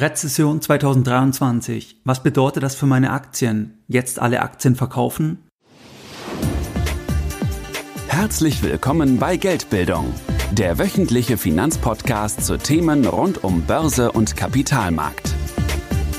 Rezession 0.00 0.62
2023. 0.62 2.02
Was 2.04 2.22
bedeutet 2.22 2.62
das 2.62 2.76
für 2.76 2.86
meine 2.86 3.10
Aktien? 3.10 3.82
Jetzt 3.88 4.20
alle 4.20 4.42
Aktien 4.42 4.76
verkaufen? 4.76 5.38
Herzlich 8.06 8.62
willkommen 8.62 9.18
bei 9.18 9.36
Geldbildung, 9.36 10.14
der 10.52 10.78
wöchentliche 10.78 11.36
Finanzpodcast 11.36 12.44
zu 12.44 12.58
Themen 12.58 13.06
rund 13.06 13.42
um 13.42 13.62
Börse 13.62 14.12
und 14.12 14.36
Kapitalmarkt. 14.36 15.34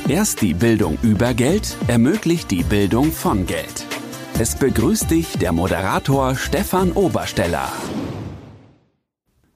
Erst 0.09 0.41
die 0.41 0.53
Bildung 0.53 0.97
über 1.01 1.33
Geld 1.33 1.77
ermöglicht 1.87 2.51
die 2.51 2.63
Bildung 2.63 3.13
von 3.13 3.45
Geld. 3.45 3.85
Es 4.37 4.55
begrüßt 4.55 5.09
dich 5.09 5.37
der 5.37 5.53
Moderator 5.53 6.35
Stefan 6.35 6.91
Obersteller. 6.91 7.71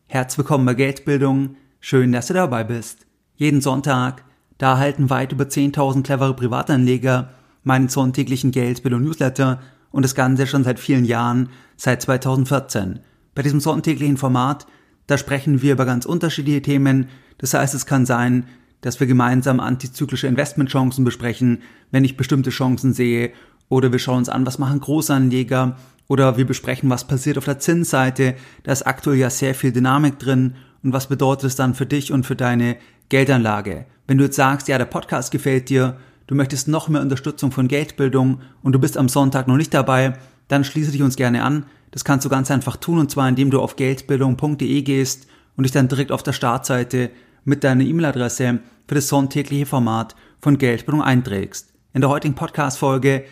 Herzlich 0.08 0.38
willkommen 0.38 0.66
bei 0.66 0.76
Geldbildung. 0.76 1.58
Schön, 1.82 2.14
dass 2.14 2.28
du 2.28 2.34
dabei 2.34 2.64
bist. 2.64 3.05
Jeden 3.44 3.60
Sonntag, 3.60 4.23
da 4.57 4.71
erhalten 4.71 5.09
weit 5.09 5.34
über 5.34 5.44
10.000 5.44 6.04
clevere 6.04 6.34
Privatanleger 6.34 7.31
meinen 7.66 7.90
sonntäglichen 7.90 8.52
Geldbildung-Newsletter 8.52 9.59
und 9.91 10.05
das 10.05 10.16
Ganze 10.16 10.48
schon 10.48 10.63
seit 10.63 10.80
vielen 10.80 11.04
Jahren, 11.04 11.49
seit 11.76 12.02
2014. 12.02 12.99
Bei 13.35 13.41
diesem 13.41 13.59
sonntäglichen 13.59 14.16
Format, 14.16 14.66
da 15.08 15.18
sprechen 15.18 15.62
wir 15.62 15.73
über 15.73 15.84
ganz 15.85 16.05
unterschiedliche 16.05 16.62
Themen. 16.62 17.09
Das 17.38 17.54
heißt, 17.54 17.73
es 17.73 17.85
kann 17.85 18.05
sein, 18.05 18.45
dass 18.80 19.02
wir 19.02 19.08
gemeinsam 19.08 19.60
antizyklische 19.60 20.27
Investmentchancen 20.27 21.04
besprechen, 21.04 21.63
wenn 21.91 22.05
ich 22.05 22.16
bestimmte 22.16 22.49
Chancen 22.49 22.94
sehe, 22.94 23.34
oder 23.68 23.91
wir 23.91 23.99
schauen 23.99 24.20
uns 24.20 24.30
an, 24.30 24.46
was 24.46 24.57
machen 24.57 24.80
Großanleger, 24.80 25.76
oder 26.07 26.38
wir 26.38 26.48
besprechen, 26.48 26.90
was 26.90 27.07
passiert 27.07 27.38
auf 27.38 27.46
der 27.46 27.60
Zinsseite. 27.60 28.35
Da 28.63 28.71
ist 28.71 28.88
aktuell 28.88 29.18
ja 29.18 29.30
sehr 29.30 29.54
viel 29.54 29.73
Dynamik 29.73 30.18
drin 30.18 30.55
und 30.82 30.94
was 30.94 31.07
bedeutet 31.07 31.46
es 31.46 31.55
dann 31.57 31.76
für 31.76 31.85
dich 31.85 32.13
und 32.13 32.26
für 32.26 32.38
deine 32.38 32.77
Geldanlage. 33.13 33.85
Wenn 34.08 34.17
du 34.17 34.23
jetzt 34.23 34.38
sagst, 34.38 34.67
ja, 34.67 34.80
der 34.80 34.85
Podcast 34.85 35.30
gefällt 35.30 35.70
dir, 35.70 35.98
du 36.26 36.34
möchtest 36.34 36.67
noch 36.67 36.90
mehr 36.90 37.04
Unterstützung 37.04 37.52
von 37.52 37.67
Geldbildung 37.67 38.41
und 38.63 38.71
du 38.71 38.79
bist 38.79 38.98
am 38.98 39.07
Sonntag 39.07 39.48
noch 39.48 39.55
nicht 39.55 39.71
dabei, 39.71 40.13
dann 40.48 40.63
schließe 40.63 40.91
dich 40.91 41.04
uns 41.04 41.15
gerne 41.15 41.43
an. 41.43 41.68
Das 41.91 42.05
kannst 42.05 42.26
du 42.26 42.29
ganz 42.29 42.49
einfach 42.49 42.76
tun 42.76 42.98
und 42.98 43.12
zwar 43.12 43.29
indem 43.29 43.51
du 43.51 43.62
auf 43.62 43.76
geldbildung.de 43.76 44.82
gehst 44.82 45.27
und 45.55 45.63
dich 45.63 45.71
dann 45.71 45.90
direkt 45.90 46.12
auf 46.12 46.23
der 46.23 46.34
Startseite 46.34 47.12
mit 47.46 47.63
deiner 47.63 47.84
E-Mail-Adresse 47.84 48.62
für 48.88 48.96
das 48.96 49.10
sonntägliche 49.10 49.68
Format 49.68 50.16
von 50.41 50.57
Geldbildung 50.57 51.04
einträgst. 51.04 51.71
In 51.93 52.01
der 52.01 52.10
heutigen 52.10 52.34
Podcast-Folge, 52.34 53.26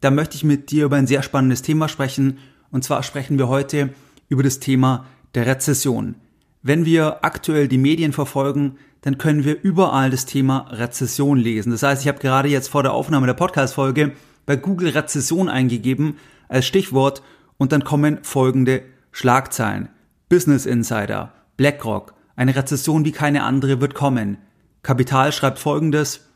da 0.00 0.10
möchte 0.10 0.34
ich 0.34 0.42
mit 0.42 0.72
dir 0.72 0.86
über 0.86 0.96
ein 0.96 1.06
sehr 1.06 1.22
spannendes 1.22 1.62
Thema 1.62 1.88
sprechen 1.88 2.38
und 2.72 2.82
zwar 2.82 3.04
sprechen 3.04 3.38
wir 3.38 3.46
heute 3.46 3.90
über 4.28 4.42
das 4.42 4.58
Thema 4.58 5.06
der 5.36 5.46
Rezession. 5.46 6.16
Wenn 6.62 6.84
wir 6.84 7.24
aktuell 7.24 7.68
die 7.68 7.78
Medien 7.78 8.12
verfolgen, 8.12 8.78
dann 9.02 9.18
können 9.18 9.44
wir 9.44 9.62
überall 9.62 10.10
das 10.10 10.26
Thema 10.26 10.66
Rezession 10.70 11.38
lesen. 11.38 11.70
Das 11.70 11.82
heißt, 11.82 12.02
ich 12.02 12.08
habe 12.08 12.18
gerade 12.18 12.48
jetzt 12.48 12.68
vor 12.68 12.82
der 12.82 12.92
Aufnahme 12.92 13.26
der 13.26 13.34
Podcast-Folge 13.34 14.12
bei 14.46 14.56
Google 14.56 14.90
Rezession 14.90 15.48
eingegeben 15.48 16.16
als 16.48 16.66
Stichwort 16.66 17.22
und 17.58 17.72
dann 17.72 17.84
kommen 17.84 18.18
folgende 18.22 18.82
Schlagzeilen. 19.12 19.88
Business 20.28 20.66
Insider, 20.66 21.32
BlackRock, 21.56 22.14
eine 22.36 22.54
Rezession 22.54 23.04
wie 23.04 23.12
keine 23.12 23.42
andere 23.42 23.80
wird 23.80 23.94
kommen. 23.94 24.38
Kapital 24.82 25.32
schreibt 25.32 25.58
folgendes, 25.58 26.28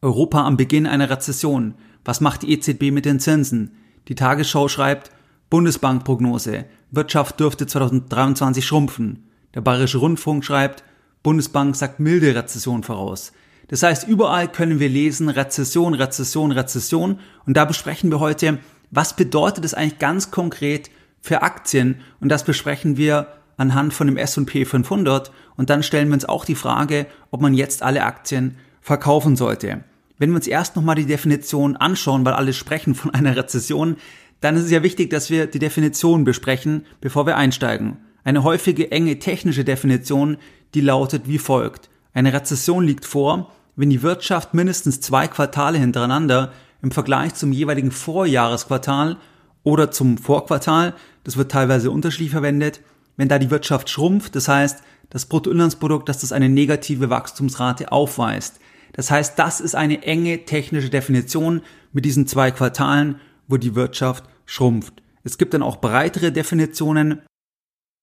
Europa 0.00 0.44
am 0.44 0.56
Beginn 0.56 0.86
einer 0.86 1.10
Rezession. 1.10 1.74
Was 2.04 2.20
macht 2.20 2.42
die 2.42 2.52
EZB 2.52 2.92
mit 2.92 3.04
den 3.04 3.20
Zinsen? 3.20 3.76
Die 4.06 4.14
Tagesschau 4.14 4.68
schreibt, 4.68 5.10
Bundesbankprognose, 5.50 6.66
Wirtschaft 6.90 7.40
dürfte 7.40 7.66
2023 7.66 8.64
schrumpfen. 8.64 9.28
Der 9.54 9.60
Bayerische 9.60 9.98
Rundfunk 9.98 10.44
schreibt, 10.44 10.84
Bundesbank 11.22 11.76
sagt 11.76 12.00
milde 12.00 12.34
Rezession 12.34 12.82
voraus. 12.82 13.32
Das 13.68 13.82
heißt, 13.82 14.08
überall 14.08 14.48
können 14.48 14.80
wir 14.80 14.88
lesen 14.88 15.28
Rezession, 15.28 15.94
Rezession, 15.94 16.52
Rezession. 16.52 17.20
Und 17.46 17.56
da 17.56 17.64
besprechen 17.64 18.10
wir 18.10 18.20
heute, 18.20 18.58
was 18.90 19.14
bedeutet 19.14 19.64
es 19.64 19.74
eigentlich 19.74 19.98
ganz 19.98 20.30
konkret 20.30 20.90
für 21.20 21.42
Aktien? 21.42 22.00
Und 22.20 22.30
das 22.30 22.44
besprechen 22.44 22.96
wir 22.96 23.26
anhand 23.58 23.92
von 23.92 24.06
dem 24.06 24.16
S&P 24.16 24.64
500. 24.64 25.30
Und 25.56 25.68
dann 25.68 25.82
stellen 25.82 26.08
wir 26.08 26.14
uns 26.14 26.24
auch 26.24 26.44
die 26.44 26.54
Frage, 26.54 27.06
ob 27.30 27.42
man 27.42 27.52
jetzt 27.52 27.82
alle 27.82 28.04
Aktien 28.04 28.56
verkaufen 28.80 29.36
sollte. 29.36 29.84
Wenn 30.16 30.30
wir 30.30 30.36
uns 30.36 30.46
erst 30.46 30.74
nochmal 30.74 30.96
die 30.96 31.06
Definition 31.06 31.76
anschauen, 31.76 32.24
weil 32.24 32.32
alle 32.32 32.52
sprechen 32.52 32.94
von 32.94 33.12
einer 33.12 33.36
Rezession, 33.36 33.96
dann 34.40 34.56
ist 34.56 34.64
es 34.64 34.70
ja 34.70 34.82
wichtig, 34.82 35.10
dass 35.10 35.30
wir 35.30 35.46
die 35.46 35.58
Definition 35.58 36.24
besprechen, 36.24 36.86
bevor 37.00 37.26
wir 37.26 37.36
einsteigen. 37.36 37.98
Eine 38.24 38.42
häufige 38.44 38.90
enge 38.90 39.18
technische 39.18 39.64
Definition, 39.64 40.36
die 40.74 40.80
lautet 40.80 41.26
wie 41.26 41.38
folgt. 41.38 41.88
Eine 42.12 42.32
Rezession 42.32 42.84
liegt 42.84 43.04
vor, 43.04 43.52
wenn 43.76 43.90
die 43.90 44.02
Wirtschaft 44.02 44.54
mindestens 44.54 45.00
zwei 45.00 45.28
Quartale 45.28 45.78
hintereinander 45.78 46.52
im 46.82 46.90
Vergleich 46.90 47.34
zum 47.34 47.52
jeweiligen 47.52 47.90
Vorjahresquartal 47.90 49.18
oder 49.62 49.90
zum 49.90 50.18
Vorquartal, 50.18 50.94
das 51.24 51.36
wird 51.36 51.52
teilweise 51.52 51.90
unterschiedlich 51.90 52.30
verwendet, 52.30 52.80
wenn 53.16 53.28
da 53.28 53.38
die 53.38 53.50
Wirtschaft 53.50 53.90
schrumpft, 53.90 54.34
das 54.36 54.48
heißt, 54.48 54.82
das 55.10 55.26
Bruttoinlandsprodukt, 55.26 56.08
dass 56.08 56.20
das 56.20 56.32
eine 56.32 56.48
negative 56.48 57.10
Wachstumsrate 57.10 57.92
aufweist. 57.92 58.60
Das 58.92 59.10
heißt, 59.10 59.38
das 59.38 59.60
ist 59.60 59.74
eine 59.74 60.02
enge 60.02 60.44
technische 60.44 60.90
Definition 60.90 61.62
mit 61.92 62.04
diesen 62.04 62.26
zwei 62.26 62.50
Quartalen, 62.50 63.16
wo 63.46 63.56
die 63.56 63.74
Wirtschaft 63.74 64.24
schrumpft. 64.44 65.02
Es 65.24 65.38
gibt 65.38 65.54
dann 65.54 65.62
auch 65.62 65.76
breitere 65.76 66.32
Definitionen, 66.32 67.22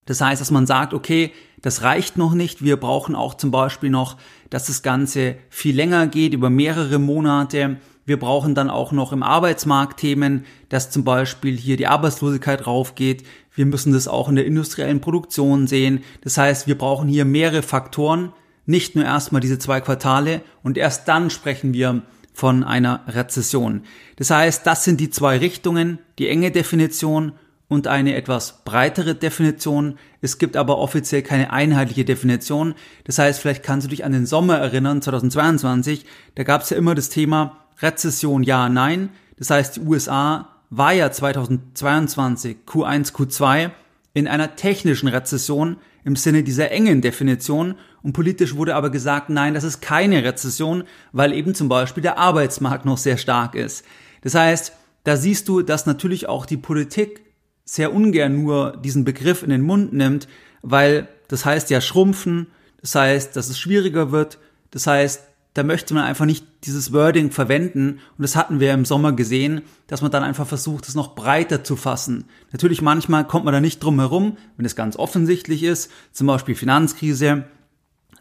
das 0.06 0.20
heißt, 0.20 0.40
dass 0.40 0.50
man 0.50 0.66
sagt, 0.66 0.94
okay, 0.94 1.32
das 1.60 1.82
reicht 1.82 2.16
noch 2.16 2.32
nicht. 2.32 2.62
Wir 2.62 2.76
brauchen 2.76 3.14
auch 3.14 3.34
zum 3.34 3.50
Beispiel 3.50 3.90
noch, 3.90 4.16
dass 4.50 4.66
das 4.66 4.82
Ganze 4.82 5.36
viel 5.50 5.74
länger 5.74 6.06
geht, 6.06 6.32
über 6.32 6.48
mehrere 6.48 6.98
Monate. 6.98 7.78
Wir 8.04 8.18
brauchen 8.18 8.54
dann 8.54 8.70
auch 8.70 8.92
noch 8.92 9.12
im 9.12 9.24
Arbeitsmarkt 9.24 9.98
Themen, 9.98 10.44
dass 10.68 10.90
zum 10.90 11.02
Beispiel 11.02 11.56
hier 11.56 11.76
die 11.76 11.88
Arbeitslosigkeit 11.88 12.66
raufgeht. 12.66 13.24
Wir 13.52 13.66
müssen 13.66 13.92
das 13.92 14.06
auch 14.06 14.28
in 14.28 14.36
der 14.36 14.46
industriellen 14.46 15.00
Produktion 15.00 15.66
sehen. 15.66 16.04
Das 16.22 16.38
heißt, 16.38 16.68
wir 16.68 16.78
brauchen 16.78 17.08
hier 17.08 17.24
mehrere 17.24 17.62
Faktoren, 17.62 18.32
nicht 18.64 18.94
nur 18.94 19.04
erstmal 19.04 19.40
diese 19.40 19.58
zwei 19.58 19.80
Quartale 19.80 20.42
und 20.62 20.78
erst 20.78 21.08
dann 21.08 21.30
sprechen 21.30 21.72
wir 21.72 22.02
von 22.32 22.62
einer 22.62 23.00
Rezession. 23.08 23.82
Das 24.16 24.30
heißt, 24.30 24.66
das 24.66 24.84
sind 24.84 25.00
die 25.00 25.10
zwei 25.10 25.38
Richtungen, 25.38 25.98
die 26.18 26.28
enge 26.28 26.50
Definition 26.50 27.32
und 27.68 27.86
eine 27.86 28.14
etwas 28.14 28.62
breitere 28.64 29.14
Definition. 29.14 29.98
Es 30.20 30.38
gibt 30.38 30.56
aber 30.56 30.78
offiziell 30.78 31.22
keine 31.22 31.52
einheitliche 31.52 32.04
Definition. 32.04 32.74
Das 33.04 33.18
heißt, 33.18 33.40
vielleicht 33.40 33.62
kannst 33.62 33.86
du 33.86 33.90
dich 33.90 34.04
an 34.04 34.12
den 34.12 34.26
Sommer 34.26 34.58
erinnern, 34.58 35.02
2022. 35.02 36.04
Da 36.34 36.44
gab 36.44 36.62
es 36.62 36.70
ja 36.70 36.76
immer 36.76 36.94
das 36.94 37.08
Thema 37.08 37.66
Rezession 37.80 38.42
ja, 38.42 38.68
nein. 38.68 39.10
Das 39.38 39.50
heißt, 39.50 39.76
die 39.76 39.80
USA 39.80 40.48
war 40.70 40.92
ja 40.92 41.10
2022 41.10 42.58
Q1, 42.66 43.12
Q2 43.12 43.70
in 44.14 44.28
einer 44.28 44.56
technischen 44.56 45.08
Rezession 45.08 45.76
im 46.04 46.16
Sinne 46.16 46.42
dieser 46.42 46.70
engen 46.70 47.02
Definition 47.02 47.74
und 48.02 48.12
politisch 48.12 48.54
wurde 48.54 48.76
aber 48.76 48.90
gesagt, 48.90 49.28
nein, 49.28 49.54
das 49.54 49.64
ist 49.64 49.80
keine 49.82 50.22
Rezession, 50.22 50.84
weil 51.12 51.32
eben 51.32 51.54
zum 51.54 51.68
Beispiel 51.68 52.02
der 52.02 52.16
Arbeitsmarkt 52.16 52.84
noch 52.84 52.98
sehr 52.98 53.16
stark 53.16 53.56
ist. 53.56 53.84
Das 54.22 54.34
heißt, 54.34 54.72
da 55.02 55.16
siehst 55.16 55.48
du, 55.48 55.62
dass 55.62 55.86
natürlich 55.86 56.28
auch 56.28 56.46
die 56.46 56.56
Politik 56.56 57.25
sehr 57.66 57.92
ungern 57.92 58.42
nur 58.42 58.78
diesen 58.78 59.04
Begriff 59.04 59.42
in 59.42 59.50
den 59.50 59.60
Mund 59.60 59.92
nimmt, 59.92 60.28
weil 60.62 61.08
das 61.28 61.44
heißt 61.44 61.68
ja 61.68 61.82
schrumpfen, 61.82 62.46
das 62.80 62.94
heißt, 62.94 63.36
dass 63.36 63.50
es 63.50 63.58
schwieriger 63.58 64.12
wird, 64.12 64.38
das 64.70 64.86
heißt, 64.86 65.22
da 65.54 65.62
möchte 65.62 65.94
man 65.94 66.04
einfach 66.04 66.26
nicht 66.26 66.46
dieses 66.64 66.92
Wording 66.92 67.30
verwenden 67.30 68.00
und 68.16 68.22
das 68.22 68.36
hatten 68.36 68.60
wir 68.60 68.72
im 68.72 68.84
Sommer 68.84 69.12
gesehen, 69.12 69.62
dass 69.86 70.02
man 70.02 70.10
dann 70.10 70.22
einfach 70.22 70.46
versucht, 70.46 70.86
es 70.86 70.94
noch 70.94 71.14
breiter 71.14 71.64
zu 71.64 71.76
fassen. 71.76 72.26
Natürlich 72.52 72.82
manchmal 72.82 73.26
kommt 73.26 73.46
man 73.46 73.54
da 73.54 73.60
nicht 73.60 73.82
drum 73.82 73.98
herum, 73.98 74.36
wenn 74.56 74.66
es 74.66 74.76
ganz 74.76 74.96
offensichtlich 74.96 75.62
ist, 75.62 75.90
zum 76.12 76.26
Beispiel 76.26 76.54
Finanzkrise, 76.54 77.44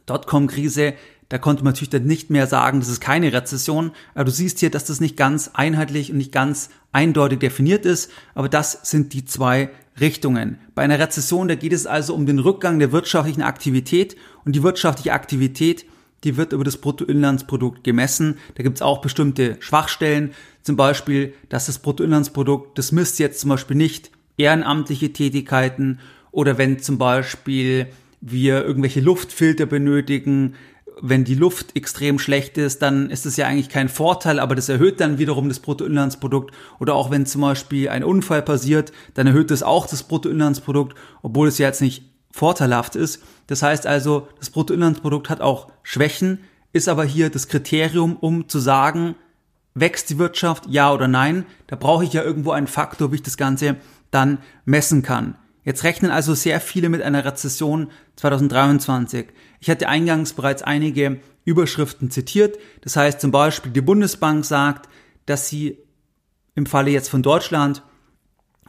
Dotcom-Krise, 0.06 0.94
da 1.30 1.38
konnte 1.38 1.64
man 1.64 1.74
natürlich 1.74 1.90
dann 1.90 2.06
nicht 2.06 2.30
mehr 2.30 2.48
sagen, 2.48 2.80
das 2.80 2.90
ist 2.90 3.02
keine 3.02 3.34
Rezession, 3.34 3.92
aber 4.14 4.26
du 4.26 4.32
siehst 4.32 4.60
hier, 4.60 4.70
dass 4.70 4.86
das 4.86 5.00
nicht 5.00 5.18
ganz 5.18 5.52
einheitlich 5.54 6.12
und 6.12 6.18
nicht 6.18 6.32
ganz 6.32 6.70
eindeutig 6.92 7.40
definiert 7.40 7.86
ist, 7.86 8.12
aber 8.36 8.48
das 8.48 8.80
sind 8.84 9.14
die 9.14 9.26
zwei 9.26 9.70
Richtungen. 10.00 10.60
Bei 10.74 10.82
einer 10.82 11.00
Rezession, 11.00 11.48
da 11.48 11.56
geht 11.56 11.74
es 11.74 11.88
also 11.88 12.14
um 12.14 12.26
den 12.26 12.40
Rückgang 12.40 12.80
der 12.80 12.92
wirtschaftlichen 12.92 13.42
Aktivität. 13.42 14.16
Und 14.44 14.56
die 14.56 14.64
wirtschaftliche 14.64 15.14
Aktivität, 15.14 15.86
die 16.24 16.38
wird 16.38 16.54
über 16.54 16.64
das 16.64 16.78
Bruttoinlandsprodukt 16.78 17.84
gemessen. 17.84 18.38
Da 18.56 18.64
gibt 18.64 18.78
es 18.78 18.82
auch 18.82 19.02
bestimmte 19.02 19.58
Schwachstellen, 19.60 20.32
zum 20.64 20.76
Beispiel, 20.76 21.34
dass 21.50 21.68
das 21.68 21.80
Bruttoinlandsprodukt, 21.80 22.78
das 22.78 22.92
misst 22.92 23.20
jetzt 23.20 23.40
zum 23.40 23.52
Beispiel 23.52 23.78
nicht 23.78 24.12
ehrenamtliche 24.38 25.14
Tätigkeiten. 25.14 26.00
Oder 26.32 26.58
wenn 26.58 26.80
zum 26.80 26.98
Beispiel 26.98 27.88
wir 28.20 28.66
irgendwelche 28.66 29.02
Luftfilter 29.02 29.66
benötigen, 29.66 30.56
wenn 31.02 31.24
die 31.24 31.36
Luft 31.36 31.76
extrem 31.76 32.20
schlecht 32.20 32.58
ist, 32.58 32.82
dann 32.82 33.10
ist 33.10 33.26
es 33.26 33.38
ja 33.38 33.48
eigentlich 33.48 33.70
kein 33.70 33.90
Vorteil, 33.90 34.40
aber 34.40 34.56
das 34.56 34.70
erhöht 34.70 35.00
dann 35.00 35.18
wiederum 35.18 35.50
das 35.50 35.60
Bruttoinlandsprodukt. 35.60 36.54
Oder 36.80 36.96
auch 36.96 37.12
wenn 37.12 37.26
zum 37.26 37.42
Beispiel 37.42 37.90
ein 37.90 38.04
Unfall 38.04 38.42
passiert, 38.42 38.92
dann 39.14 39.28
erhöht 39.28 39.52
es 39.52 39.64
auch 39.64 39.88
das 39.88 40.04
Bruttoinlandsprodukt, 40.04 40.96
obwohl 41.22 41.48
es 41.48 41.58
ja 41.58 41.68
jetzt 41.68 41.82
nicht 41.82 42.04
vorteilhaft 42.32 42.96
ist. 42.96 43.22
Das 43.48 43.62
heißt 43.62 43.88
also, 43.88 44.28
das 44.40 44.50
Bruttoinlandsprodukt 44.50 45.30
hat 45.30 45.42
auch 45.42 45.68
Schwächen 45.84 46.40
ist 46.76 46.90
aber 46.90 47.06
hier 47.06 47.30
das 47.30 47.48
Kriterium, 47.48 48.18
um 48.18 48.50
zu 48.50 48.60
sagen, 48.60 49.16
wächst 49.76 50.10
die 50.10 50.18
Wirtschaft, 50.18 50.66
ja 50.68 50.92
oder 50.92 51.08
nein. 51.08 51.46
Da 51.68 51.78
brauche 51.78 52.04
ich 52.04 52.12
ja 52.12 52.22
irgendwo 52.22 52.52
einen 52.52 52.68
Faktor, 52.68 53.12
wie 53.12 53.16
ich 53.16 53.24
das 53.24 53.38
Ganze 53.38 53.78
dann 54.12 54.40
messen 54.66 55.02
kann. 55.02 55.36
Jetzt 55.66 55.84
rechnen 55.84 56.12
also 56.12 56.36
sehr 56.36 56.62
viele 56.62 56.90
mit 56.90 57.02
einer 57.02 57.26
Rezession 57.26 57.90
2023. 58.18 59.26
Ich 59.60 59.70
hatte 59.70 59.90
eingangs 59.90 60.34
bereits 60.34 60.62
einige 60.62 61.20
Überschriften 61.44 62.12
zitiert. 62.12 62.58
Das 62.82 62.96
heißt 62.96 63.20
zum 63.20 63.32
Beispiel, 63.32 63.72
die 63.72 63.82
Bundesbank 63.82 64.46
sagt, 64.46 64.88
dass 65.26 65.50
sie 65.50 65.80
im 66.54 66.68
Falle 66.68 66.92
jetzt 66.92 67.10
von 67.10 67.24
Deutschland, 67.24 67.82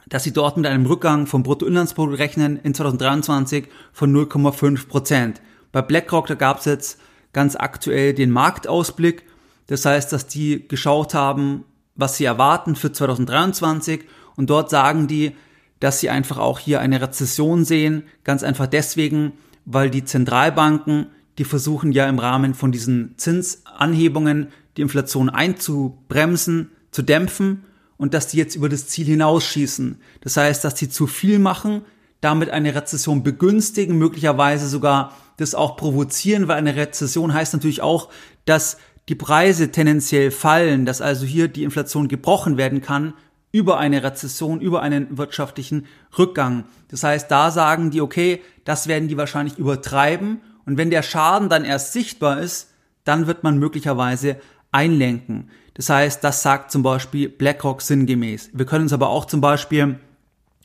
dass 0.09 0.23
sie 0.23 0.33
dort 0.33 0.57
mit 0.57 0.65
einem 0.65 0.87
Rückgang 0.87 1.27
vom 1.27 1.43
Bruttoinlandsprodukt 1.43 2.17
rechnen 2.17 2.57
in 2.57 2.73
2023 2.73 3.67
von 3.93 4.11
0,5 4.11 4.87
Prozent. 4.87 5.41
Bei 5.71 5.83
BlackRock, 5.83 6.25
da 6.25 6.33
gab 6.33 6.59
es 6.59 6.65
jetzt 6.65 6.99
ganz 7.31 7.55
aktuell 7.55 8.15
den 8.15 8.31
Marktausblick. 8.31 9.23
Das 9.67 9.85
heißt, 9.85 10.11
dass 10.11 10.25
die 10.25 10.67
geschaut 10.67 11.13
haben, 11.13 11.63
was 11.93 12.17
sie 12.17 12.25
erwarten 12.25 12.75
für 12.75 12.91
2023 12.91 14.05
und 14.35 14.49
dort 14.49 14.71
sagen 14.71 15.07
die, 15.07 15.35
dass 15.79 15.99
sie 15.99 16.09
einfach 16.09 16.37
auch 16.37 16.59
hier 16.59 16.79
eine 16.79 17.01
Rezession 17.01 17.65
sehen, 17.65 18.03
ganz 18.23 18.43
einfach 18.43 18.67
deswegen, 18.67 19.33
weil 19.65 19.89
die 19.89 20.05
Zentralbanken, 20.05 21.07
die 21.37 21.43
versuchen 21.43 21.91
ja 21.91 22.07
im 22.07 22.19
Rahmen 22.19 22.53
von 22.53 22.71
diesen 22.71 23.13
Zinsanhebungen 23.17 24.47
die 24.75 24.81
Inflation 24.81 25.29
einzubremsen, 25.29 26.71
zu 26.91 27.01
dämpfen 27.01 27.63
und 27.97 28.13
dass 28.13 28.27
die 28.27 28.37
jetzt 28.37 28.55
über 28.55 28.69
das 28.69 28.87
Ziel 28.87 29.05
hinausschießen. 29.05 29.97
Das 30.21 30.37
heißt, 30.37 30.63
dass 30.63 30.75
die 30.75 30.89
zu 30.89 31.05
viel 31.05 31.39
machen, 31.39 31.81
damit 32.21 32.49
eine 32.49 32.73
Rezession 32.73 33.23
begünstigen, 33.23 33.97
möglicherweise 33.97 34.67
sogar 34.67 35.15
das 35.37 35.53
auch 35.53 35.77
provozieren, 35.77 36.47
weil 36.47 36.57
eine 36.57 36.75
Rezession 36.75 37.33
heißt 37.33 37.53
natürlich 37.53 37.81
auch, 37.81 38.09
dass 38.45 38.77
die 39.09 39.15
Preise 39.15 39.71
tendenziell 39.71 40.31
fallen, 40.31 40.85
dass 40.85 41.01
also 41.01 41.25
hier 41.25 41.47
die 41.47 41.63
Inflation 41.63 42.07
gebrochen 42.07 42.57
werden 42.57 42.81
kann 42.81 43.13
über 43.51 43.77
eine 43.77 44.03
Rezession, 44.03 44.61
über 44.61 44.81
einen 44.81 45.17
wirtschaftlichen 45.17 45.85
Rückgang. 46.17 46.65
Das 46.89 47.03
heißt, 47.03 47.31
da 47.31 47.51
sagen 47.51 47.91
die, 47.91 48.01
okay, 48.01 48.41
das 48.65 48.87
werden 48.87 49.07
die 49.07 49.17
wahrscheinlich 49.17 49.57
übertreiben 49.57 50.41
und 50.65 50.77
wenn 50.77 50.89
der 50.89 51.01
Schaden 51.01 51.47
dann 51.47 51.63
erst 51.63 51.93
sichtbar 51.93 52.41
ist, 52.41 52.71
dann 53.05 53.25
wird 53.25 53.43
man 53.43 53.57
möglicherweise 53.57 54.35
einlenken. 54.71 55.49
Das 55.75 55.89
heißt, 55.89 56.23
das 56.23 56.41
sagt 56.41 56.71
zum 56.71 56.83
Beispiel 56.83 57.29
BlackRock 57.29 57.81
sinngemäß. 57.81 58.49
Wir 58.53 58.65
können 58.65 58.83
uns 58.83 58.93
aber 58.93 59.09
auch 59.09 59.25
zum 59.25 59.39
Beispiel 59.39 59.99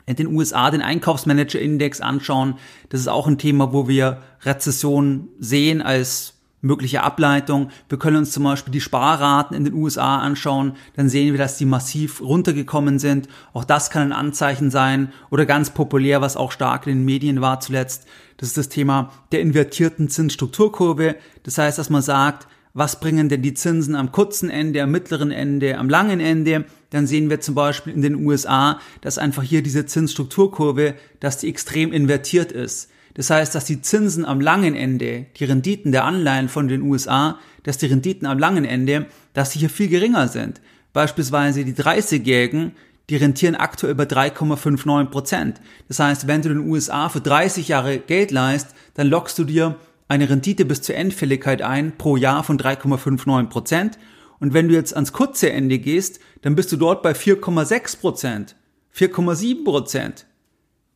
in 0.06 0.16
den 0.16 0.26
USA 0.26 0.70
den 0.70 0.82
Einkaufsmanager-Index 0.82 2.00
anschauen. 2.00 2.56
Das 2.88 3.00
ist 3.00 3.08
auch 3.08 3.28
ein 3.28 3.38
Thema, 3.38 3.72
wo 3.72 3.86
wir 3.86 4.22
Rezession 4.42 5.28
sehen 5.38 5.80
als 5.82 6.34
mögliche 6.62 7.02
Ableitung. 7.02 7.70
Wir 7.88 7.98
können 7.98 8.16
uns 8.16 8.32
zum 8.32 8.44
Beispiel 8.44 8.72
die 8.72 8.80
Sparraten 8.80 9.54
in 9.54 9.64
den 9.64 9.74
USA 9.74 10.18
anschauen, 10.18 10.74
dann 10.96 11.10
sehen 11.10 11.32
wir, 11.32 11.38
dass 11.38 11.58
die 11.58 11.66
massiv 11.66 12.22
runtergekommen 12.22 12.98
sind. 12.98 13.28
Auch 13.52 13.64
das 13.64 13.90
kann 13.90 14.02
ein 14.02 14.12
Anzeichen 14.12 14.70
sein 14.70 15.12
oder 15.30 15.44
ganz 15.44 15.70
populär, 15.70 16.22
was 16.22 16.36
auch 16.36 16.52
stark 16.52 16.86
in 16.86 16.98
den 16.98 17.04
Medien 17.04 17.40
war 17.40 17.60
zuletzt. 17.60 18.06
Das 18.38 18.48
ist 18.48 18.56
das 18.56 18.68
Thema 18.70 19.12
der 19.32 19.40
invertierten 19.40 20.08
Zinsstrukturkurve. 20.08 21.16
Das 21.42 21.58
heißt, 21.58 21.78
dass 21.78 21.90
man 21.90 22.02
sagt, 22.02 22.46
was 22.74 23.00
bringen 23.00 23.28
denn 23.28 23.42
die 23.42 23.54
Zinsen 23.54 23.94
am 23.94 24.12
kurzen 24.12 24.48
Ende, 24.48 24.82
am 24.82 24.90
mittleren 24.90 25.30
Ende, 25.30 25.76
am 25.76 25.90
langen 25.90 26.20
Ende, 26.20 26.64
dann 26.90 27.06
sehen 27.06 27.28
wir 27.28 27.40
zum 27.40 27.54
Beispiel 27.54 27.92
in 27.92 28.02
den 28.02 28.14
USA, 28.24 28.80
dass 29.02 29.18
einfach 29.18 29.42
hier 29.42 29.62
diese 29.62 29.84
Zinsstrukturkurve, 29.84 30.94
dass 31.20 31.38
die 31.38 31.48
extrem 31.48 31.92
invertiert 31.92 32.50
ist. 32.50 32.90
Das 33.14 33.30
heißt, 33.30 33.54
dass 33.54 33.64
die 33.64 33.82
Zinsen 33.82 34.24
am 34.24 34.40
langen 34.40 34.74
Ende, 34.74 35.26
die 35.36 35.44
Renditen 35.44 35.92
der 35.92 36.04
Anleihen 36.04 36.48
von 36.48 36.68
den 36.68 36.82
USA, 36.82 37.38
dass 37.62 37.78
die 37.78 37.86
Renditen 37.86 38.26
am 38.26 38.38
langen 38.38 38.64
Ende, 38.64 39.06
dass 39.34 39.50
die 39.50 39.58
hier 39.58 39.70
viel 39.70 39.88
geringer 39.88 40.28
sind. 40.28 40.60
Beispielsweise 40.92 41.64
die 41.64 41.74
30-Jährigen, 41.74 42.72
die 43.10 43.16
rentieren 43.16 43.54
aktuell 43.54 43.94
bei 43.94 44.04
3,59 44.04 45.06
Prozent. 45.06 45.60
Das 45.88 45.98
heißt, 45.98 46.26
wenn 46.26 46.42
du 46.42 46.48
den 46.48 46.70
USA 46.70 47.08
für 47.08 47.20
30 47.20 47.68
Jahre 47.68 47.98
Geld 47.98 48.30
leist, 48.30 48.68
dann 48.94 49.08
lockst 49.08 49.38
du 49.38 49.44
dir 49.44 49.76
eine 50.08 50.28
Rendite 50.28 50.64
bis 50.64 50.82
zur 50.82 50.94
Endfälligkeit 50.94 51.62
ein 51.62 51.96
pro 51.96 52.16
Jahr 52.16 52.44
von 52.44 52.58
3,59 52.58 53.46
Prozent. 53.48 53.98
Und 54.40 54.54
wenn 54.54 54.68
du 54.68 54.74
jetzt 54.74 54.94
ans 54.94 55.12
kurze 55.12 55.52
Ende 55.52 55.78
gehst, 55.78 56.20
dann 56.42 56.54
bist 56.54 56.72
du 56.72 56.76
dort 56.76 57.02
bei 57.02 57.12
4,6 57.12 58.00
Prozent, 58.00 58.56
4,7 58.94 59.64
Prozent 59.64 60.26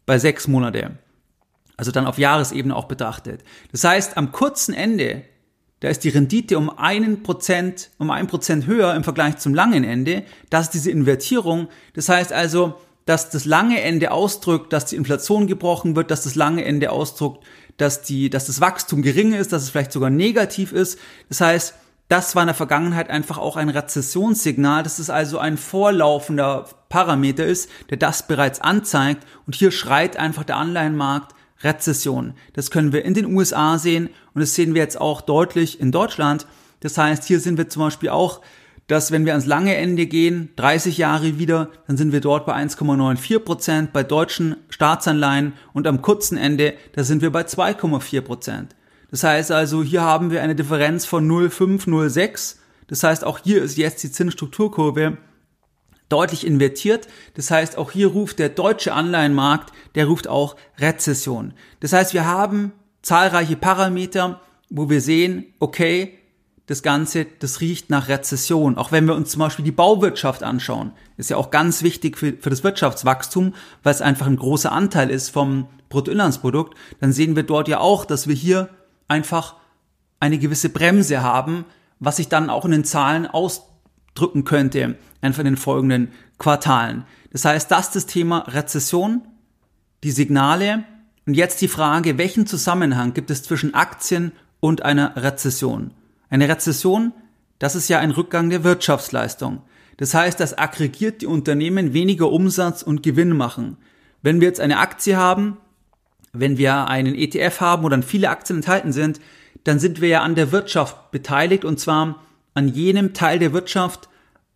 bei 0.04 0.18
sechs 0.18 0.48
Monate. 0.48 0.98
Also 1.76 1.92
dann 1.92 2.06
auf 2.06 2.18
Jahresebene 2.18 2.74
auch 2.74 2.86
betrachtet. 2.86 3.42
Das 3.72 3.84
heißt, 3.84 4.16
am 4.16 4.32
kurzen 4.32 4.74
Ende, 4.74 5.22
da 5.80 5.88
ist 5.88 6.04
die 6.04 6.08
Rendite 6.08 6.56
um 6.56 6.70
einen 6.70 7.22
Prozent, 7.22 7.90
um 7.98 8.10
ein 8.10 8.26
Prozent 8.26 8.66
höher 8.66 8.94
im 8.94 9.04
Vergleich 9.04 9.36
zum 9.36 9.54
langen 9.54 9.84
Ende. 9.84 10.24
Das 10.48 10.66
ist 10.66 10.74
diese 10.74 10.90
Invertierung. 10.90 11.68
Das 11.94 12.08
heißt 12.08 12.32
also, 12.32 12.74
dass 13.04 13.30
das 13.30 13.44
lange 13.44 13.80
Ende 13.80 14.10
ausdrückt, 14.10 14.72
dass 14.72 14.86
die 14.86 14.96
Inflation 14.96 15.46
gebrochen 15.46 15.94
wird, 15.94 16.10
dass 16.10 16.24
das 16.24 16.34
lange 16.34 16.64
Ende 16.64 16.90
ausdrückt, 16.90 17.44
dass 17.76 18.02
die, 18.02 18.30
dass 18.30 18.46
das 18.46 18.60
Wachstum 18.60 19.02
gering 19.02 19.32
ist, 19.32 19.52
dass 19.52 19.62
es 19.62 19.70
vielleicht 19.70 19.92
sogar 19.92 20.10
negativ 20.10 20.72
ist. 20.72 20.98
Das 21.28 21.40
heißt, 21.40 21.74
das 22.08 22.34
war 22.34 22.42
in 22.42 22.48
der 22.48 22.54
Vergangenheit 22.54 23.10
einfach 23.10 23.38
auch 23.38 23.56
ein 23.56 23.68
Rezessionssignal, 23.68 24.82
dass 24.82 24.98
es 24.98 25.10
also 25.10 25.38
ein 25.38 25.56
vorlaufender 25.56 26.66
Parameter 26.88 27.44
ist, 27.44 27.68
der 27.90 27.96
das 27.96 28.26
bereits 28.26 28.60
anzeigt. 28.60 29.26
Und 29.46 29.54
hier 29.54 29.70
schreit 29.72 30.16
einfach 30.16 30.44
der 30.44 30.56
Anleihenmarkt 30.56 31.34
Rezession. 31.62 32.34
Das 32.52 32.70
können 32.70 32.92
wir 32.92 33.04
in 33.04 33.14
den 33.14 33.34
USA 33.34 33.78
sehen 33.78 34.10
und 34.34 34.40
das 34.40 34.54
sehen 34.54 34.74
wir 34.74 34.82
jetzt 34.82 35.00
auch 35.00 35.20
deutlich 35.20 35.80
in 35.80 35.92
Deutschland. 35.92 36.46
Das 36.80 36.98
heißt, 36.98 37.24
hier 37.24 37.40
sind 37.40 37.56
wir 37.58 37.68
zum 37.68 37.82
Beispiel 37.82 38.10
auch 38.10 38.40
dass 38.86 39.10
wenn 39.10 39.24
wir 39.24 39.32
ans 39.32 39.46
lange 39.46 39.74
Ende 39.76 40.06
gehen, 40.06 40.50
30 40.56 40.98
Jahre 40.98 41.38
wieder, 41.38 41.70
dann 41.86 41.96
sind 41.96 42.12
wir 42.12 42.20
dort 42.20 42.46
bei 42.46 42.54
1,94 42.54 43.40
Prozent 43.40 43.92
bei 43.92 44.02
deutschen 44.02 44.56
Staatsanleihen 44.68 45.54
und 45.72 45.86
am 45.86 46.02
kurzen 46.02 46.38
Ende, 46.38 46.74
da 46.94 47.02
sind 47.02 47.20
wir 47.20 47.30
bei 47.30 47.42
2,4 47.42 48.20
Prozent. 48.20 48.76
Das 49.10 49.24
heißt 49.24 49.50
also, 49.50 49.82
hier 49.82 50.02
haben 50.02 50.30
wir 50.30 50.42
eine 50.42 50.54
Differenz 50.54 51.04
von 51.04 51.26
0,506. 51.26 52.60
Das 52.86 53.02
heißt, 53.02 53.24
auch 53.24 53.40
hier 53.42 53.62
ist 53.62 53.76
jetzt 53.76 54.02
die 54.04 54.12
Zinsstrukturkurve 54.12 55.16
deutlich 56.08 56.46
invertiert. 56.46 57.08
Das 57.34 57.50
heißt, 57.50 57.78
auch 57.78 57.90
hier 57.90 58.08
ruft 58.08 58.38
der 58.38 58.48
deutsche 58.48 58.92
Anleihenmarkt, 58.92 59.72
der 59.94 60.06
ruft 60.06 60.28
auch 60.28 60.56
Rezession. 60.78 61.54
Das 61.80 61.92
heißt, 61.92 62.14
wir 62.14 62.26
haben 62.26 62.72
zahlreiche 63.02 63.56
Parameter, 63.56 64.40
wo 64.70 64.88
wir 64.90 65.00
sehen, 65.00 65.46
okay, 65.58 66.18
das 66.66 66.82
Ganze, 66.82 67.26
das 67.38 67.60
riecht 67.60 67.90
nach 67.90 68.08
Rezession. 68.08 68.76
Auch 68.76 68.90
wenn 68.90 69.06
wir 69.06 69.14
uns 69.14 69.30
zum 69.30 69.40
Beispiel 69.40 69.64
die 69.64 69.72
Bauwirtschaft 69.72 70.42
anschauen, 70.42 70.92
ist 71.16 71.30
ja 71.30 71.36
auch 71.36 71.50
ganz 71.50 71.82
wichtig 71.82 72.18
für, 72.18 72.32
für 72.32 72.50
das 72.50 72.64
Wirtschaftswachstum, 72.64 73.54
weil 73.84 73.94
es 73.94 74.02
einfach 74.02 74.26
ein 74.26 74.36
großer 74.36 74.72
Anteil 74.72 75.10
ist 75.10 75.30
vom 75.30 75.68
Bruttoinlandsprodukt, 75.88 76.76
dann 77.00 77.12
sehen 77.12 77.36
wir 77.36 77.44
dort 77.44 77.68
ja 77.68 77.78
auch, 77.78 78.04
dass 78.04 78.26
wir 78.26 78.34
hier 78.34 78.68
einfach 79.06 79.54
eine 80.18 80.38
gewisse 80.38 80.68
Bremse 80.68 81.22
haben, 81.22 81.64
was 82.00 82.16
sich 82.16 82.28
dann 82.28 82.50
auch 82.50 82.64
in 82.64 82.72
den 82.72 82.84
Zahlen 82.84 83.26
ausdrücken 84.16 84.44
könnte, 84.44 84.96
einfach 85.20 85.40
in 85.40 85.46
den 85.46 85.56
folgenden 85.56 86.08
Quartalen. 86.38 87.04
Das 87.32 87.44
heißt, 87.44 87.70
das 87.70 87.86
ist 87.86 87.96
das 87.96 88.06
Thema 88.06 88.40
Rezession, 88.48 89.22
die 90.02 90.10
Signale 90.10 90.84
und 91.26 91.34
jetzt 91.34 91.60
die 91.60 91.68
Frage, 91.68 92.18
welchen 92.18 92.46
Zusammenhang 92.46 93.12
gibt 93.12 93.30
es 93.30 93.42
zwischen 93.42 93.74
Aktien 93.74 94.32
und 94.60 94.82
einer 94.82 95.16
Rezession? 95.16 95.90
Eine 96.30 96.48
Rezession, 96.48 97.12
das 97.58 97.74
ist 97.74 97.88
ja 97.88 97.98
ein 97.98 98.10
Rückgang 98.10 98.48
der 98.50 98.64
Wirtschaftsleistung. 98.64 99.62
Das 99.98 100.14
heißt, 100.14 100.40
dass 100.40 100.56
aggregiert 100.56 101.22
die 101.22 101.26
Unternehmen 101.26 101.92
weniger 101.92 102.30
Umsatz 102.30 102.82
und 102.82 103.02
Gewinn 103.02 103.36
machen. 103.36 103.76
Wenn 104.22 104.40
wir 104.40 104.48
jetzt 104.48 104.60
eine 104.60 104.78
Aktie 104.78 105.16
haben, 105.16 105.56
wenn 106.32 106.58
wir 106.58 106.88
einen 106.88 107.14
ETF 107.14 107.60
haben, 107.60 107.82
wo 107.82 107.88
dann 107.88 108.02
viele 108.02 108.28
Aktien 108.28 108.58
enthalten 108.58 108.92
sind, 108.92 109.20
dann 109.64 109.78
sind 109.78 110.00
wir 110.00 110.08
ja 110.08 110.20
an 110.22 110.34
der 110.34 110.52
Wirtschaft 110.52 111.10
beteiligt 111.10 111.64
und 111.64 111.80
zwar 111.80 112.25
an 112.56 112.68
jenem 112.68 113.12
Teil 113.12 113.38
der 113.38 113.52
Wirtschaft, 113.52 114.08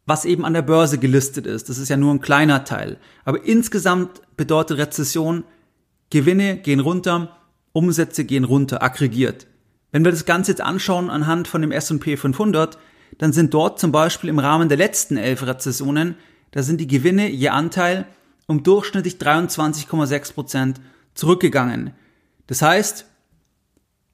was 0.07 0.25
eben 0.25 0.47
an 0.47 0.55
der 0.55 0.63
Börse 0.63 0.99
gelistet 0.99 1.47
ist. 1.47 1.69
Das 1.69 1.77
ist 1.77 1.91
ja 1.91 1.99
nur 1.99 2.13
ein 2.13 2.23
kleiner 2.23 2.65
Teil. 2.65 2.97
Aber 3.27 3.45
insgesamt 3.45 4.23
bedeutet 4.37 4.79
Rezession, 4.79 5.45
Gewinne 6.09 6.57
gehen 6.57 6.81
runter, 6.81 7.37
Umsätze 7.73 8.25
gehen 8.25 8.45
runter, 8.45 8.83
aggregiert. 8.83 9.47
Wenn 9.93 10.05
wir 10.05 10.13
das 10.13 10.25
Ganze 10.25 10.53
jetzt 10.53 10.63
anschauen 10.63 11.11
anhand 11.11 11.47
von 11.47 11.61
dem 11.61 11.73
S&P 11.73 12.17
500, 12.17 12.79
dann 13.19 13.35
sind 13.35 13.53
dort 13.53 13.79
zum 13.79 13.93
Beispiel 13.93 14.31
im 14.31 14.39
Rahmen 14.39 14.71
der 14.71 14.79
letzten 14.79 15.19
elf 15.19 15.47
Rezessionen, 15.47 16.17
da 16.53 16.63
sind 16.63 16.81
die 16.81 16.89
Gewinne 16.89 17.29
je 17.29 17.51
Anteil 17.51 18.07
um 18.47 18.63
durchschnittlich 18.63 19.17
23,6 19.17 20.33
Prozent 20.33 20.81
zurückgegangen. 21.15 21.93
Das 22.47 22.63
heißt, 22.63 23.05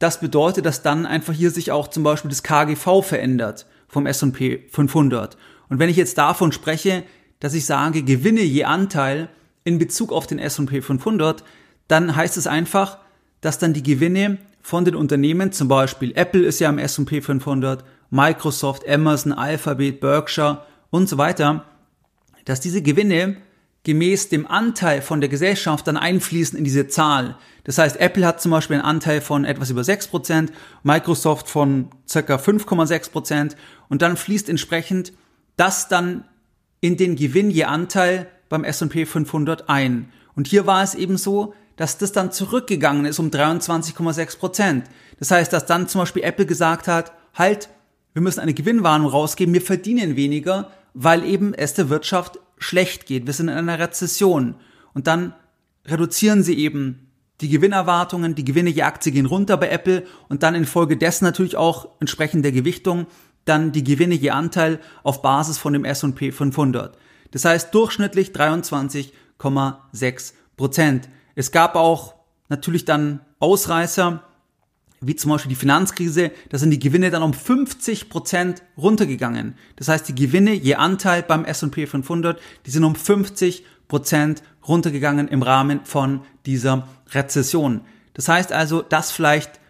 das 0.01 0.21
bedeutet, 0.21 0.67
dass 0.67 0.83
dann 0.83 1.07
einfach 1.07 1.33
hier 1.33 1.51
sich 1.51 1.71
auch 1.71 1.89
zum 1.89 2.03
Beispiel 2.03 2.29
das 2.29 2.43
KGV 2.43 3.03
verändert 3.03 3.65
vom 3.89 4.07
S&P 4.07 4.67
500. 4.71 5.37
Und 5.69 5.79
wenn 5.79 5.89
ich 5.89 5.97
jetzt 5.97 6.19
davon 6.19 6.53
spreche, 6.53 7.05
dass 7.41 7.55
ich 7.55 7.67
sage, 7.67 8.03
Gewinne 8.03 8.43
je 8.43 8.65
Anteil 8.65 9.29
in 9.65 9.79
Bezug 9.79 10.13
auf 10.13 10.27
den 10.27 10.39
S&P 10.39 10.81
500, 10.81 11.45
dann 11.89 12.17
heißt 12.17 12.37
es 12.37 12.47
einfach, 12.47 12.99
dass 13.41 13.59
dann 13.59 13.73
die 13.73 13.83
Gewinne 13.83 14.39
von 14.63 14.85
den 14.85 14.97
Unternehmen, 14.97 15.53
zum 15.53 15.69
Beispiel 15.69 16.13
Apple 16.17 16.43
ist 16.43 16.61
ja 16.61 16.69
im 16.69 16.79
S&P 16.79 17.21
500, 17.21 17.85
Microsoft, 18.11 18.89
Amazon, 18.89 19.33
Alphabet, 19.33 20.01
Berkshire 20.01 20.63
und 20.91 21.09
so 21.09 21.19
weiter, 21.19 21.65
dass 22.45 22.61
diese 22.61 22.83
Gewinne 22.83 23.37
gemäß 23.87 24.31
dem 24.31 24.49
Anteil 24.49 25.01
von 25.01 25.21
der 25.21 25.31
Gesellschaft 25.31 25.87
dann 25.87 25.97
einfließen 25.97 26.59
in 26.59 26.65
diese 26.65 26.89
Zahl. 26.89 27.37
Das 27.63 27.79
heißt, 27.79 28.01
Apple 28.01 28.27
hat 28.27 28.41
zum 28.41 28.51
Beispiel 28.51 28.75
einen 28.75 28.85
Anteil 28.85 29.21
von 29.21 29.45
etwas 29.45 29.71
über 29.71 29.83
6%, 29.83 30.49
Microsoft 30.83 31.49
von 31.49 31.91
circa 32.09 32.35
5,6% 32.35 33.55
und 33.89 34.03
dann 34.03 34.17
fließt 34.17 34.49
entsprechend 34.49 35.13
das 35.57 35.87
dann 35.87 36.25
in 36.81 36.97
den 36.97 37.15
Gewinn 37.15 37.49
je 37.49 37.63
Anteil 37.63 38.27
beim 38.49 38.65
S&P 38.65 39.07
500 39.07 39.69
ein. 39.69 40.11
Und 40.35 40.49
hier 40.49 40.67
war 40.67 40.83
es 40.83 40.97
eben 40.97 41.17
so, 41.17 41.55
dass 41.77 41.97
das 41.97 42.11
dann 42.11 42.33
zurückgegangen 42.33 43.05
ist 43.05 43.21
um 43.21 43.31
23,6% 43.31 44.83
Das 45.21 45.31
heißt, 45.31 45.53
dass 45.53 45.65
dann 45.65 45.87
zum 45.87 46.01
Beispiel 46.01 46.25
Apple 46.25 46.47
gesagt 46.47 46.89
hat, 46.89 47.13
halt, 47.35 47.69
wir 48.15 48.23
müssen 48.23 48.41
eine 48.41 48.55
Gewinnwarnung 48.55 49.07
rausgeben, 49.11 49.55
wir 49.55 49.63
verdienen 49.63 50.17
weniger, 50.17 50.73
weil 50.93 51.23
eben 51.23 51.55
es 51.55 51.75
der 51.75 51.89
Wirtschaft 51.89 52.41
schlecht 52.59 53.07
geht. 53.07 53.27
Wir 53.27 53.33
sind 53.33 53.49
in 53.49 53.57
einer 53.57 53.79
Rezession. 53.79 54.57
Und 54.95 55.07
dann 55.07 55.35
reduzieren 55.87 56.43
sie 56.43 56.59
eben 56.59 57.11
die 57.41 57.49
Gewinnerwartungen, 57.49 58.35
die 58.35 58.45
Gewinne 58.45 58.71
je 58.71 58.83
Aktie 58.83 59.13
gehen 59.13 59.27
runter 59.27 59.57
bei 59.57 59.69
Apple 59.69 60.05
und 60.29 60.43
dann 60.43 60.55
infolgedessen 60.55 61.27
natürlich 61.27 61.57
auch 61.57 61.89
entsprechend 62.01 62.45
der 62.45 62.53
Gewichtung 62.53 63.07
dann 63.47 63.73
die 63.73 63.85
Gewinne 63.85 64.15
je 64.15 64.31
Anteil 64.31 64.81
auf 65.03 65.23
Basis 65.23 65.57
von 65.57 65.73
dem 65.73 65.85
S&P 65.85 66.33
500. 66.33 66.99
Das 67.31 67.45
heißt 67.45 67.73
durchschnittlich 67.75 68.31
23,6 68.31 70.33
Prozent. 70.57 71.09
Es 71.35 71.53
gab 71.53 71.77
auch 71.77 72.15
natürlich 72.49 72.85
dann 72.85 73.21
Ausreißer, 73.39 74.23
wie 75.01 75.17
zum 75.17 75.31
Beispiel 75.31 75.51
die 75.51 75.57
Finanzkrise, 75.57 76.31
da 76.49 76.59
sind 76.59 76.71
die 76.71 76.79
Gewinne 76.79 77.11
dann 77.11 77.23
um 77.23 77.35
50 77.35 78.09
Prozent 78.09 78.63
runtergegangen. 78.77 79.55
Das 79.77 79.89
heißt, 79.89 80.09
die 80.09 80.15
Gewinne 80.15 80.53
je 80.53 80.77
Anteil 80.77 81.23
beim 81.23 81.45
S&P 81.45 81.87
500, 81.87 82.41
die 82.65 82.71
sind 82.71 82.85
um 82.85 82.95
50 82.95 83.65
Prozent 83.89 84.43
runtergegangen 84.67 85.29
im 85.29 85.43
Rahmen 85.43 85.81
von 85.85 86.23
dieser 86.45 86.89
Rezession. 87.13 87.83
Das 88.15 88.29
heißt 88.29 88.53
also, 88.53 88.83
das 88.83 89.13
vielleicht 89.13 89.61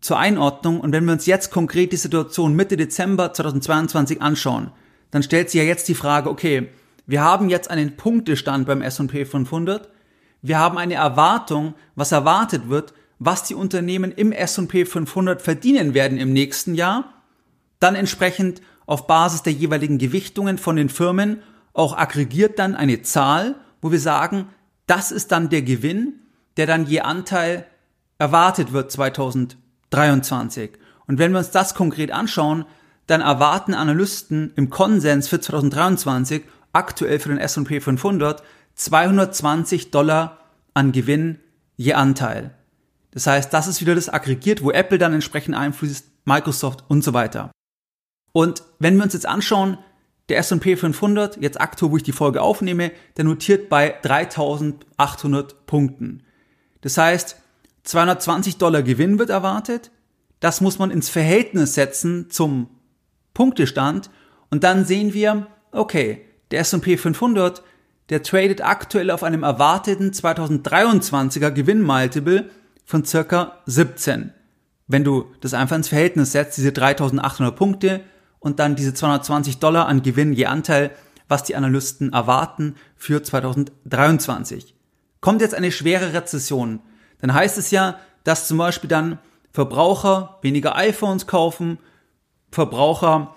zur 0.00 0.18
Einordnung. 0.18 0.80
Und 0.80 0.92
wenn 0.92 1.04
wir 1.04 1.12
uns 1.12 1.26
jetzt 1.26 1.50
konkret 1.50 1.92
die 1.92 1.96
Situation 1.96 2.54
Mitte 2.54 2.76
Dezember 2.76 3.32
2022 3.32 4.22
anschauen, 4.22 4.70
dann 5.10 5.22
stellt 5.22 5.50
sich 5.50 5.60
ja 5.60 5.66
jetzt 5.66 5.88
die 5.88 5.94
Frage, 5.94 6.30
okay, 6.30 6.68
wir 7.06 7.22
haben 7.22 7.48
jetzt 7.48 7.70
einen 7.70 7.96
Punktestand 7.96 8.66
beim 8.66 8.82
S&P 8.82 9.24
500. 9.24 9.88
Wir 10.42 10.58
haben 10.58 10.78
eine 10.78 10.94
Erwartung, 10.94 11.74
was 11.94 12.12
erwartet 12.12 12.68
wird, 12.68 12.94
was 13.18 13.44
die 13.44 13.54
Unternehmen 13.54 14.12
im 14.12 14.32
S&P 14.32 14.84
500 14.84 15.40
verdienen 15.40 15.94
werden 15.94 16.18
im 16.18 16.32
nächsten 16.32 16.74
Jahr, 16.74 17.14
dann 17.80 17.94
entsprechend 17.94 18.62
auf 18.86 19.06
Basis 19.06 19.42
der 19.42 19.52
jeweiligen 19.52 19.98
Gewichtungen 19.98 20.58
von 20.58 20.76
den 20.76 20.88
Firmen 20.88 21.42
auch 21.72 21.96
aggregiert 21.96 22.58
dann 22.58 22.74
eine 22.74 23.02
Zahl, 23.02 23.56
wo 23.82 23.92
wir 23.92 24.00
sagen, 24.00 24.48
das 24.86 25.12
ist 25.12 25.32
dann 25.32 25.48
der 25.48 25.62
Gewinn, 25.62 26.20
der 26.56 26.66
dann 26.66 26.86
je 26.86 27.00
Anteil 27.00 27.66
erwartet 28.18 28.72
wird 28.72 28.90
2023. 28.90 30.70
Und 31.06 31.18
wenn 31.18 31.32
wir 31.32 31.38
uns 31.38 31.50
das 31.50 31.74
konkret 31.74 32.10
anschauen, 32.10 32.64
dann 33.06 33.20
erwarten 33.20 33.74
Analysten 33.74 34.52
im 34.56 34.70
Konsens 34.70 35.28
für 35.28 35.40
2023 35.40 36.42
aktuell 36.72 37.18
für 37.18 37.28
den 37.28 37.38
S&P 37.38 37.80
500 37.80 38.42
220 38.74 39.90
Dollar 39.90 40.38
an 40.74 40.92
Gewinn 40.92 41.38
je 41.76 41.94
Anteil. 41.94 42.54
Das 43.16 43.26
heißt, 43.26 43.50
das 43.54 43.66
ist 43.66 43.80
wieder 43.80 43.94
das 43.94 44.10
aggregiert, 44.10 44.62
wo 44.62 44.72
Apple 44.72 44.98
dann 44.98 45.14
entsprechend 45.14 45.56
einfließt, 45.56 46.06
Microsoft 46.26 46.84
und 46.88 47.02
so 47.02 47.14
weiter. 47.14 47.50
Und 48.32 48.62
wenn 48.78 48.96
wir 48.96 49.04
uns 49.04 49.14
jetzt 49.14 49.24
anschauen, 49.24 49.78
der 50.28 50.36
S&P 50.36 50.76
500, 50.76 51.40
jetzt 51.40 51.58
aktuell, 51.58 51.92
wo 51.92 51.96
ich 51.96 52.02
die 52.02 52.12
Folge 52.12 52.42
aufnehme, 52.42 52.92
der 53.16 53.24
notiert 53.24 53.70
bei 53.70 53.94
3800 54.02 55.64
Punkten. 55.64 56.24
Das 56.82 56.98
heißt, 56.98 57.40
220 57.84 58.58
Dollar 58.58 58.82
Gewinn 58.82 59.18
wird 59.18 59.30
erwartet. 59.30 59.92
Das 60.40 60.60
muss 60.60 60.78
man 60.78 60.90
ins 60.90 61.08
Verhältnis 61.08 61.72
setzen 61.72 62.28
zum 62.28 62.68
Punktestand. 63.32 64.10
Und 64.50 64.62
dann 64.62 64.84
sehen 64.84 65.14
wir, 65.14 65.46
okay, 65.72 66.20
der 66.50 66.60
S&P 66.60 66.98
500, 66.98 67.62
der 68.10 68.22
tradet 68.22 68.62
aktuell 68.62 69.10
auf 69.10 69.22
einem 69.22 69.42
erwarteten 69.42 70.10
2023er 70.10 71.50
Gewinnmultiple 71.50 72.50
von 72.86 73.04
circa 73.04 73.58
17. 73.66 74.32
Wenn 74.86 75.04
du 75.04 75.26
das 75.40 75.52
einfach 75.52 75.76
ins 75.76 75.88
Verhältnis 75.88 76.32
setzt, 76.32 76.56
diese 76.56 76.72
3800 76.72 77.54
Punkte 77.54 78.00
und 78.38 78.60
dann 78.60 78.76
diese 78.76 78.94
220 78.94 79.58
Dollar 79.58 79.86
an 79.88 80.02
Gewinn 80.02 80.32
je 80.32 80.46
Anteil, 80.46 80.92
was 81.28 81.42
die 81.42 81.56
Analysten 81.56 82.12
erwarten 82.12 82.76
für 82.96 83.22
2023. 83.22 84.74
Kommt 85.20 85.40
jetzt 85.40 85.54
eine 85.54 85.72
schwere 85.72 86.12
Rezession, 86.12 86.80
dann 87.20 87.34
heißt 87.34 87.58
es 87.58 87.72
ja, 87.72 87.98
dass 88.22 88.46
zum 88.46 88.58
Beispiel 88.58 88.88
dann 88.88 89.18
Verbraucher 89.50 90.38
weniger 90.42 90.76
iPhones 90.76 91.26
kaufen, 91.26 91.78
Verbraucher 92.52 93.34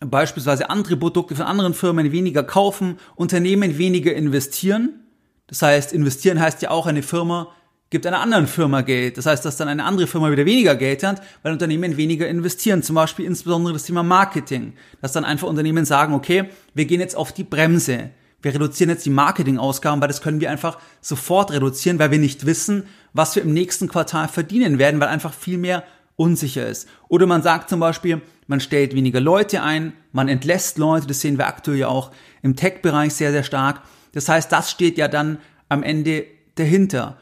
beispielsweise 0.00 0.70
andere 0.70 0.96
Produkte 0.96 1.36
von 1.36 1.44
anderen 1.44 1.74
Firmen 1.74 2.12
weniger 2.12 2.42
kaufen, 2.42 2.98
Unternehmen 3.16 3.76
weniger 3.76 4.14
investieren. 4.14 5.00
Das 5.46 5.60
heißt, 5.60 5.92
investieren 5.92 6.40
heißt 6.40 6.62
ja 6.62 6.70
auch, 6.70 6.86
eine 6.86 7.02
Firma 7.02 7.48
gibt 7.90 8.06
einer 8.06 8.20
anderen 8.20 8.46
Firma 8.46 8.80
Geld. 8.82 9.18
Das 9.18 9.26
heißt, 9.26 9.44
dass 9.44 9.56
dann 9.56 9.68
eine 9.68 9.84
andere 9.84 10.06
Firma 10.06 10.30
wieder 10.30 10.46
weniger 10.46 10.76
Geld 10.76 11.02
hat, 11.02 11.22
weil 11.42 11.52
Unternehmen 11.52 11.96
weniger 11.96 12.28
investieren. 12.28 12.82
Zum 12.82 12.94
Beispiel 12.94 13.26
insbesondere 13.26 13.74
das 13.74 13.82
Thema 13.82 14.04
Marketing. 14.04 14.74
Dass 15.02 15.12
dann 15.12 15.24
einfach 15.24 15.48
Unternehmen 15.48 15.84
sagen, 15.84 16.14
okay, 16.14 16.44
wir 16.72 16.84
gehen 16.84 17.00
jetzt 17.00 17.16
auf 17.16 17.32
die 17.32 17.44
Bremse. 17.44 18.10
Wir 18.42 18.54
reduzieren 18.54 18.90
jetzt 18.90 19.04
die 19.04 19.10
Marketingausgaben, 19.10 20.00
weil 20.00 20.08
das 20.08 20.22
können 20.22 20.40
wir 20.40 20.50
einfach 20.50 20.78
sofort 21.00 21.50
reduzieren, 21.50 21.98
weil 21.98 22.10
wir 22.10 22.18
nicht 22.18 22.46
wissen, 22.46 22.84
was 23.12 23.36
wir 23.36 23.42
im 23.42 23.52
nächsten 23.52 23.88
Quartal 23.88 24.28
verdienen 24.28 24.78
werden, 24.78 25.00
weil 25.00 25.08
einfach 25.08 25.34
viel 25.34 25.58
mehr 25.58 25.84
unsicher 26.16 26.66
ist. 26.66 26.88
Oder 27.08 27.26
man 27.26 27.42
sagt 27.42 27.68
zum 27.68 27.80
Beispiel, 27.80 28.22
man 28.46 28.60
stellt 28.60 28.94
weniger 28.94 29.20
Leute 29.20 29.62
ein, 29.62 29.92
man 30.12 30.28
entlässt 30.28 30.78
Leute, 30.78 31.06
das 31.06 31.20
sehen 31.20 31.38
wir 31.38 31.48
aktuell 31.48 31.78
ja 31.78 31.88
auch 31.88 32.12
im 32.42 32.56
Tech-Bereich 32.56 33.14
sehr, 33.14 33.32
sehr 33.32 33.44
stark. 33.44 33.82
Das 34.12 34.28
heißt, 34.28 34.50
das 34.50 34.70
steht 34.70 34.96
ja 34.96 35.08
dann 35.08 35.38
am 35.68 35.82
Ende 35.82 36.24
dahinter. 36.54 37.18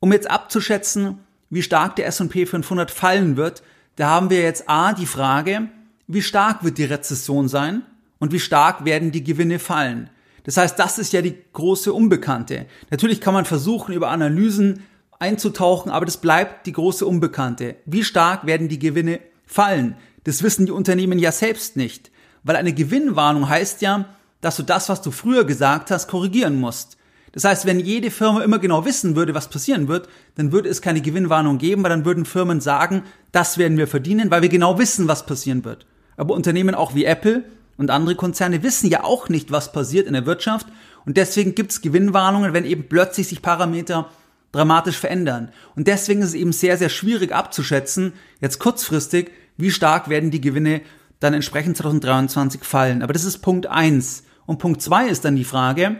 Um 0.00 0.12
jetzt 0.12 0.30
abzuschätzen, 0.30 1.18
wie 1.50 1.62
stark 1.62 1.96
der 1.96 2.06
S&P 2.06 2.46
500 2.46 2.90
fallen 2.90 3.36
wird, 3.36 3.62
da 3.96 4.08
haben 4.08 4.30
wir 4.30 4.42
jetzt 4.42 4.68
A 4.68 4.92
die 4.92 5.06
Frage, 5.06 5.68
wie 6.06 6.22
stark 6.22 6.62
wird 6.62 6.78
die 6.78 6.84
Rezession 6.84 7.48
sein 7.48 7.82
und 8.18 8.32
wie 8.32 8.40
stark 8.40 8.84
werden 8.84 9.10
die 9.10 9.24
Gewinne 9.24 9.58
fallen. 9.58 10.10
Das 10.44 10.56
heißt, 10.56 10.78
das 10.78 10.98
ist 10.98 11.12
ja 11.12 11.20
die 11.20 11.36
große 11.52 11.92
Unbekannte. 11.92 12.66
Natürlich 12.90 13.20
kann 13.20 13.34
man 13.34 13.44
versuchen, 13.44 13.92
über 13.92 14.08
Analysen 14.10 14.84
einzutauchen, 15.18 15.90
aber 15.90 16.06
das 16.06 16.18
bleibt 16.18 16.66
die 16.66 16.72
große 16.72 17.04
Unbekannte. 17.04 17.76
Wie 17.86 18.04
stark 18.04 18.46
werden 18.46 18.68
die 18.68 18.78
Gewinne 18.78 19.20
fallen? 19.46 19.96
Das 20.24 20.42
wissen 20.42 20.66
die 20.66 20.72
Unternehmen 20.72 21.18
ja 21.18 21.32
selbst 21.32 21.76
nicht. 21.76 22.10
Weil 22.44 22.56
eine 22.56 22.72
Gewinnwarnung 22.72 23.48
heißt 23.48 23.82
ja, 23.82 24.14
dass 24.40 24.56
du 24.56 24.62
das, 24.62 24.88
was 24.88 25.02
du 25.02 25.10
früher 25.10 25.44
gesagt 25.44 25.90
hast, 25.90 26.06
korrigieren 26.06 26.60
musst. 26.60 26.97
Das 27.32 27.44
heißt, 27.44 27.66
wenn 27.66 27.80
jede 27.80 28.10
Firma 28.10 28.42
immer 28.42 28.58
genau 28.58 28.84
wissen 28.84 29.16
würde, 29.16 29.34
was 29.34 29.50
passieren 29.50 29.88
wird, 29.88 30.08
dann 30.36 30.52
würde 30.52 30.68
es 30.68 30.82
keine 30.82 31.00
Gewinnwarnung 31.00 31.58
geben, 31.58 31.82
weil 31.82 31.90
dann 31.90 32.04
würden 32.04 32.24
Firmen 32.24 32.60
sagen, 32.60 33.02
das 33.32 33.58
werden 33.58 33.78
wir 33.78 33.86
verdienen, 33.86 34.30
weil 34.30 34.42
wir 34.42 34.48
genau 34.48 34.78
wissen, 34.78 35.08
was 35.08 35.26
passieren 35.26 35.64
wird. 35.64 35.86
Aber 36.16 36.34
Unternehmen 36.34 36.74
auch 36.74 36.94
wie 36.94 37.04
Apple 37.04 37.44
und 37.76 37.90
andere 37.90 38.14
Konzerne 38.14 38.62
wissen 38.62 38.88
ja 38.88 39.04
auch 39.04 39.28
nicht, 39.28 39.52
was 39.52 39.72
passiert 39.72 40.06
in 40.06 40.14
der 40.14 40.26
Wirtschaft 40.26 40.66
und 41.08 41.16
deswegen 41.16 41.54
gibt 41.54 41.70
es 41.70 41.80
Gewinnwarnungen, 41.80 42.52
wenn 42.52 42.66
eben 42.66 42.86
plötzlich 42.86 43.28
sich 43.28 43.40
Parameter 43.40 44.10
dramatisch 44.52 44.98
verändern. 44.98 45.50
Und 45.74 45.88
deswegen 45.88 46.20
ist 46.20 46.28
es 46.28 46.34
eben 46.34 46.52
sehr, 46.52 46.76
sehr 46.76 46.90
schwierig 46.90 47.32
abzuschätzen, 47.32 48.12
jetzt 48.42 48.58
kurzfristig, 48.58 49.30
wie 49.56 49.70
stark 49.70 50.10
werden 50.10 50.30
die 50.30 50.42
Gewinne 50.42 50.82
dann 51.18 51.32
entsprechend 51.32 51.78
2023 51.78 52.62
fallen. 52.62 53.02
Aber 53.02 53.14
das 53.14 53.24
ist 53.24 53.38
Punkt 53.38 53.66
eins. 53.66 54.24
Und 54.44 54.58
Punkt 54.58 54.82
zwei 54.82 55.08
ist 55.08 55.24
dann 55.24 55.34
die 55.34 55.44
Frage, 55.44 55.96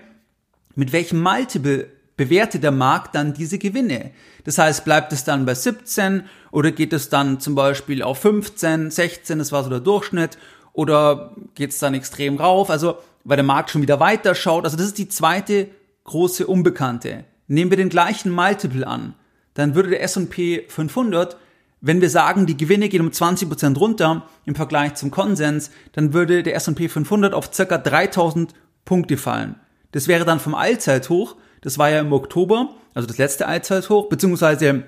mit 0.78 0.92
welchem 0.92 1.20
Multiple 1.20 1.88
bewertet 2.16 2.62
der 2.62 2.70
Markt 2.70 3.16
dann 3.16 3.34
diese 3.34 3.58
Gewinne? 3.58 4.12
Das 4.44 4.58
heißt, 4.58 4.84
bleibt 4.84 5.12
es 5.12 5.24
dann 5.24 5.44
bei 5.44 5.54
17 5.54 6.22
oder 6.52 6.70
geht 6.70 6.92
es 6.92 7.08
dann 7.08 7.40
zum 7.40 7.56
Beispiel 7.56 8.00
auf 8.00 8.20
15, 8.20 8.92
16, 8.92 9.40
das 9.40 9.50
war 9.50 9.64
so 9.64 9.70
der 9.70 9.80
Durchschnitt, 9.80 10.38
oder 10.72 11.34
geht 11.56 11.70
es 11.70 11.80
dann 11.80 11.94
extrem 11.94 12.36
rauf? 12.36 12.70
Also, 12.70 12.98
weil 13.24 13.36
der 13.36 13.44
Markt 13.44 13.70
schon 13.70 13.82
wieder 13.82 13.98
weiter 13.98 14.36
schaut. 14.36 14.64
Also, 14.64 14.76
das 14.76 14.86
ist 14.86 14.98
die 14.98 15.08
zweite 15.08 15.68
große 16.04 16.46
Unbekannte. 16.46 17.24
Nehmen 17.48 17.72
wir 17.72 17.76
den 17.76 17.88
gleichen 17.88 18.30
Multiple 18.30 18.86
an, 18.86 19.14
dann 19.54 19.74
würde 19.74 19.90
der 19.90 20.02
S&P 20.02 20.64
500 20.68 21.36
wenn 21.80 22.00
wir 22.00 22.10
sagen, 22.10 22.46
die 22.46 22.56
Gewinne 22.56 22.88
gehen 22.88 23.02
um 23.02 23.10
20% 23.10 23.78
runter 23.78 24.28
im 24.44 24.56
Vergleich 24.56 24.94
zum 24.94 25.12
Konsens, 25.12 25.70
dann 25.92 26.12
würde 26.12 26.42
der 26.42 26.56
S&P 26.56 26.88
500 26.88 27.32
auf 27.32 27.54
circa 27.54 27.78
3000 27.78 28.52
Punkte 28.84 29.16
fallen. 29.16 29.54
Das 29.92 30.08
wäre 30.08 30.24
dann 30.24 30.40
vom 30.40 30.54
Allzeithoch, 30.54 31.36
das 31.60 31.78
war 31.78 31.90
ja 31.90 32.00
im 32.00 32.12
Oktober, 32.12 32.70
also 32.94 33.06
das 33.06 33.18
letzte 33.18 33.46
Allzeithoch, 33.46 34.08
beziehungsweise 34.08 34.84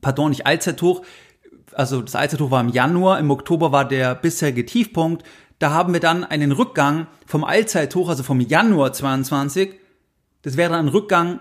pardon, 0.00 0.30
nicht 0.30 0.46
Allzeithoch, 0.46 1.02
also 1.72 2.02
das 2.02 2.14
Allzeithoch 2.14 2.50
war 2.50 2.60
im 2.60 2.70
Januar, 2.70 3.18
im 3.18 3.30
Oktober 3.30 3.72
war 3.72 3.86
der 3.86 4.14
bisherige 4.14 4.66
Tiefpunkt. 4.66 5.24
Da 5.58 5.70
haben 5.70 5.92
wir 5.92 6.00
dann 6.00 6.24
einen 6.24 6.52
Rückgang 6.52 7.06
vom 7.26 7.44
Allzeithoch, 7.44 8.08
also 8.08 8.22
vom 8.22 8.40
Januar 8.40 8.92
22. 8.92 9.74
Das 10.42 10.56
wäre 10.56 10.70
dann 10.70 10.86
ein 10.86 10.88
Rückgang 10.88 11.40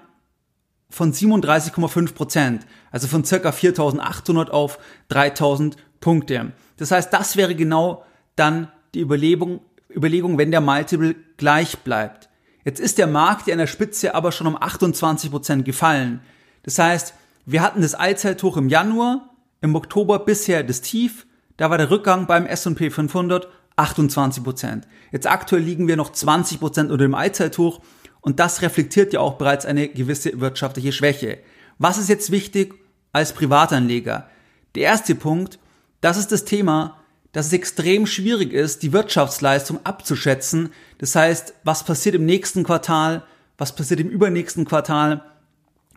von 0.90 1.14
37,5 1.14 2.14
Prozent, 2.14 2.68
also 2.92 3.08
von 3.08 3.26
circa 3.26 3.50
4.800 3.50 4.50
auf 4.50 4.80
3.000 5.12 5.76
Punkte. 6.00 6.54
Das 6.78 6.92
heißt, 6.92 7.12
das 7.12 7.36
wäre 7.36 7.56
genau 7.56 8.06
dann 8.36 8.72
die 8.94 9.02
Überlegung, 9.02 9.62
Überlegung, 9.90 10.38
wenn 10.38 10.52
der 10.52 10.62
Multiple 10.62 11.16
gleich 11.38 11.80
bleibt. 11.80 12.27
Jetzt 12.68 12.82
ist 12.82 12.98
der 12.98 13.08
Markt 13.08 13.48
ja 13.48 13.54
in 13.54 13.60
der 13.60 13.68
Spitze 13.68 14.14
aber 14.14 14.34
schon 14.34 14.46
um 14.46 14.62
28 14.62 15.32
Prozent 15.32 15.64
gefallen. 15.64 16.20
Das 16.64 16.78
heißt, 16.78 17.14
wir 17.46 17.62
hatten 17.62 17.82
das 17.82 17.96
Allzeithoch 17.96 18.58
im 18.58 18.68
Januar, 18.68 19.30
im 19.62 19.74
Oktober 19.74 20.20
bisher 20.20 20.64
das 20.64 20.82
Tief, 20.82 21.28
da 21.56 21.70
war 21.70 21.78
der 21.78 21.92
Rückgang 21.92 22.28
beim 22.28 22.46
S&P 22.46 22.90
500 22.90 23.48
28 23.78 24.44
Prozent. 24.44 24.86
Jetzt 25.14 25.28
aktuell 25.28 25.62
liegen 25.62 25.88
wir 25.88 25.96
noch 25.96 26.12
20 26.12 26.60
Prozent 26.60 26.92
unter 26.92 27.06
dem 27.06 27.16
Allzeithoch 27.16 27.80
und 28.20 28.42
das 28.42 28.62
reflektiert 28.62 29.14
ja 29.14 29.22
auch 29.22 29.36
bereits 29.36 29.66
eine 29.66 29.88
gewisse 29.88 30.42
wirtschaftliche 30.42 30.92
Schwäche. 30.92 31.38
Was 31.78 31.98
ist 31.98 32.10
jetzt 32.10 32.32
wichtig 32.32 32.74
als 33.14 33.32
Privatanleger? 33.32 34.30
Der 34.76 34.84
erste 34.84 35.16
Punkt, 35.16 35.58
das 36.02 36.18
ist 36.18 36.34
das 36.34 36.44
Thema, 36.44 36.98
dass 37.38 37.46
es 37.46 37.54
extrem 37.54 38.08
schwierig 38.08 38.52
ist, 38.52 38.82
die 38.82 38.94
Wirtschaftsleistung 38.94 39.80
abzuschätzen. 39.84 40.72
Das 40.98 41.16
heißt, 41.16 41.54
was 41.64 41.84
passiert 41.84 42.16
im 42.16 42.26
nächsten 42.26 42.64
Quartal, 42.64 43.22
was 43.60 43.76
passiert 43.76 44.00
im 44.00 44.10
übernächsten 44.10 44.66
Quartal, 44.66 45.24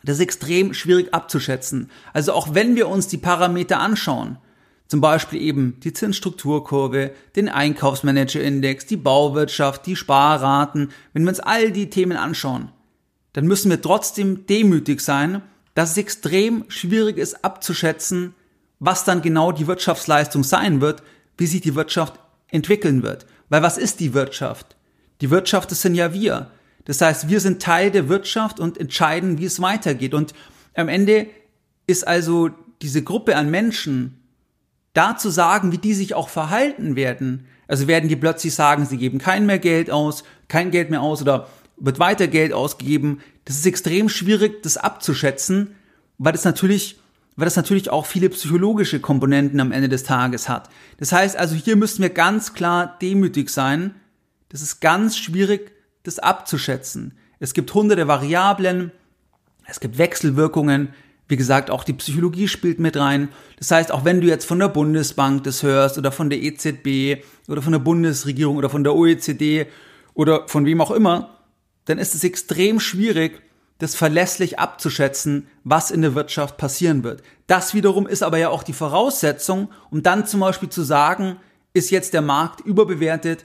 das 0.05 0.17
ist 0.17 0.23
extrem 0.23 0.75
schwierig 0.75 1.15
abzuschätzen. 1.15 1.91
Also 2.13 2.35
auch 2.35 2.53
wenn 2.53 2.77
wir 2.77 2.89
uns 2.91 3.09
die 3.09 3.17
Parameter 3.17 3.81
anschauen, 3.81 4.37
zum 4.87 5.01
Beispiel 5.01 5.41
eben 5.41 5.81
die 5.81 5.95
Zinsstrukturkurve, 5.95 7.13
den 7.37 7.49
Einkaufsmanagerindex, 7.49 8.85
die 8.85 8.99
Bauwirtschaft, 8.99 9.87
die 9.87 9.97
Sparraten. 9.97 10.91
Wenn 11.15 11.23
wir 11.23 11.31
uns 11.31 11.41
all 11.41 11.73
die 11.73 11.89
Themen 11.89 12.19
anschauen, 12.19 12.71
dann 13.33 13.47
müssen 13.47 13.71
wir 13.71 13.81
trotzdem 13.81 14.45
demütig 14.45 15.01
sein, 15.01 15.41
dass 15.73 15.93
es 15.93 15.97
extrem 15.97 16.67
schwierig 16.69 17.17
ist 17.17 17.47
abzuschätzen, 17.47 18.35
was 18.79 19.05
dann 19.05 19.23
genau 19.23 19.53
die 19.53 19.67
Wirtschaftsleistung 19.67 20.45
sein 20.45 20.83
wird, 20.83 21.03
wie 21.41 21.47
sich 21.47 21.63
die 21.63 21.75
Wirtschaft 21.75 22.21
entwickeln 22.51 23.03
wird. 23.03 23.25
Weil 23.49 23.63
was 23.63 23.79
ist 23.79 23.99
die 23.99 24.13
Wirtschaft? 24.13 24.77
Die 25.23 25.31
Wirtschaft, 25.31 25.71
das 25.71 25.81
sind 25.81 25.95
ja 25.95 26.13
wir. 26.13 26.51
Das 26.85 27.01
heißt, 27.01 27.31
wir 27.31 27.41
sind 27.41 27.63
Teil 27.63 27.91
der 27.91 28.11
Wirtschaft 28.11 28.61
und 28.61 28.77
entscheiden, 28.77 29.39
wie 29.39 29.47
es 29.47 29.61
weitergeht. 29.61 30.13
Und 30.13 30.35
am 30.75 30.89
Ende 30.89 31.29
ist 31.87 32.07
also 32.07 32.51
diese 32.83 33.03
Gruppe 33.03 33.37
an 33.37 33.51
Menschen, 33.51 34.21
da 34.93 35.17
zu 35.17 35.31
sagen, 35.31 35.73
wie 35.73 35.79
die 35.79 35.95
sich 35.95 36.15
auch 36.15 36.29
verhalten 36.29 36.95
werden. 36.95 37.47
Also 37.69 37.87
werden 37.87 38.11
die 38.11 38.17
plötzlich 38.17 38.55
sagen, 38.55 38.85
sie 38.85 38.99
geben 38.99 39.19
kein 39.19 39.47
mehr 39.47 39.59
Geld 39.59 39.91
aus, 39.91 40.25
kein 40.49 40.71
Geld 40.71 40.91
mehr 40.91 41.01
aus 41.01 41.23
oder 41.23 41.49
wird 41.79 41.99
weiter 41.99 42.27
Geld 42.29 42.53
ausgegeben. 42.53 43.21
Das 43.47 43.57
ist 43.57 43.67
extrem 43.67 44.11
schwierig, 44.11 44.63
das 44.63 44.77
abzuschätzen, 44.77 45.75
weil 46.19 46.33
das 46.33 46.45
natürlich, 46.45 47.00
weil 47.41 47.47
das 47.47 47.57
natürlich 47.57 47.89
auch 47.89 48.05
viele 48.05 48.29
psychologische 48.29 49.01
Komponenten 49.01 49.61
am 49.61 49.73
Ende 49.73 49.89
des 49.89 50.05
Tages 50.05 50.49
hat. 50.49 50.69
Das 50.99 51.11
heißt 51.11 51.39
also, 51.39 51.55
hier 51.55 51.75
müssen 51.75 52.03
wir 52.03 52.11
ganz 52.11 52.53
klar 52.53 52.99
demütig 53.01 53.49
sein. 53.49 53.95
Das 54.51 54.61
ist 54.61 54.81
ganz 54.81 55.17
schwierig, 55.17 55.73
das 56.03 56.19
abzuschätzen. 56.19 57.15
Es 57.39 57.55
gibt 57.55 57.73
hunderte 57.73 58.07
Variablen, 58.07 58.93
es 59.67 59.81
gibt 59.81 59.97
Wechselwirkungen, 59.97 60.93
wie 61.29 61.39
gesagt, 61.39 61.71
auch 61.71 61.85
die 61.85 61.95
Psychologie 61.95 62.47
spielt 62.47 62.79
mit 62.79 62.99
rein. 62.99 63.31
Das 63.59 63.71
heißt, 63.71 63.91
auch 63.91 64.05
wenn 64.05 64.21
du 64.21 64.27
jetzt 64.27 64.45
von 64.45 64.59
der 64.59 64.69
Bundesbank 64.69 65.45
das 65.45 65.63
hörst 65.63 65.97
oder 65.97 66.13
von 66.13 66.29
der 66.29 66.43
EZB 66.43 67.25
oder 67.49 67.63
von 67.63 67.73
der 67.73 67.79
Bundesregierung 67.79 68.57
oder 68.57 68.69
von 68.69 68.85
der 68.85 68.95
OECD 68.95 69.67
oder 70.13 70.47
von 70.47 70.67
wem 70.67 70.83
auch 70.83 70.91
immer, 70.91 71.39
dann 71.87 71.97
ist 71.97 72.15
es 72.15 72.23
extrem 72.23 72.81
schwierig, 72.81 73.41
das 73.81 73.97
verlässlich 73.97 74.59
abzuschätzen, 74.59 75.49
was 75.65 75.91
in 75.91 76.03
der 76.03 76.15
Wirtschaft 76.15 76.57
passieren 76.57 77.03
wird. 77.03 77.23
Das 77.49 77.75
wiederum 77.75 78.07
ist 78.07 78.23
aber 78.23 78.39
ja 78.39 78.51
auch 78.51 78.63
die 78.63 78.73
Voraussetzung, 78.73 79.69
um 79.91 80.03
dann 80.03 80.27
zum 80.27 80.41
Beispiel 80.41 80.69
zu 80.69 80.83
sagen, 80.83 81.37
ist 81.73 81.91
jetzt 81.91 82.15
der 82.15 82.23
Markt 82.23 82.61
überbewertet, 82.61 83.45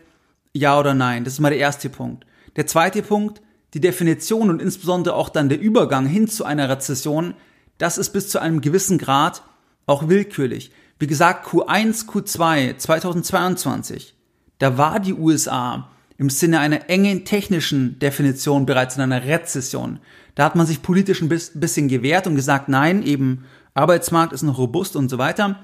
ja 0.54 0.80
oder 0.80 0.94
nein. 0.94 1.24
Das 1.24 1.34
ist 1.34 1.40
mal 1.40 1.50
der 1.50 1.60
erste 1.60 1.90
Punkt. 1.90 2.26
Der 2.56 2.68
zweite 2.68 3.02
Punkt, 3.02 3.42
die 3.74 3.82
Definition 3.82 4.50
und 4.50 4.62
insbesondere 4.62 5.16
auch 5.16 5.30
dann 5.30 5.50
der 5.50 5.60
Übergang 5.60 6.06
hin 6.06 6.28
zu 6.28 6.46
einer 6.46 6.70
Rezession 6.70 7.34
das 7.78 7.98
ist 7.98 8.12
bis 8.12 8.30
zu 8.30 8.40
einem 8.40 8.62
gewissen 8.62 8.98
Grad 8.98 9.44
auch 9.86 10.08
willkürlich. 10.08 10.72
Wie 10.98 11.08
gesagt, 11.08 11.48
Q1, 11.48 12.08
Q2 12.08 12.78
2022, 12.78 14.16
da 14.60 14.78
war 14.78 15.00
die 15.00 15.14
USA 15.14 15.90
im 16.18 16.30
Sinne 16.30 16.60
einer 16.60 16.90
engen 16.90 17.26
technischen 17.26 18.00
Definition 18.00 18.66
bereits 18.66 18.96
in 18.96 19.02
einer 19.02 19.26
Rezession. 19.26 20.00
Da 20.36 20.46
hat 20.46 20.56
man 20.56 20.66
sich 20.66 20.82
politisch 20.82 21.22
ein 21.22 21.30
bisschen 21.30 21.88
gewehrt 21.88 22.28
und 22.28 22.36
gesagt, 22.36 22.70
nein, 22.70 23.04
eben 23.04 23.46
Arbeitsmarkt 23.74 24.34
ist 24.34 24.44
noch 24.44 24.58
robust 24.58 24.96
und 24.96 25.10
so 25.10 25.18
weiter. 25.18 25.60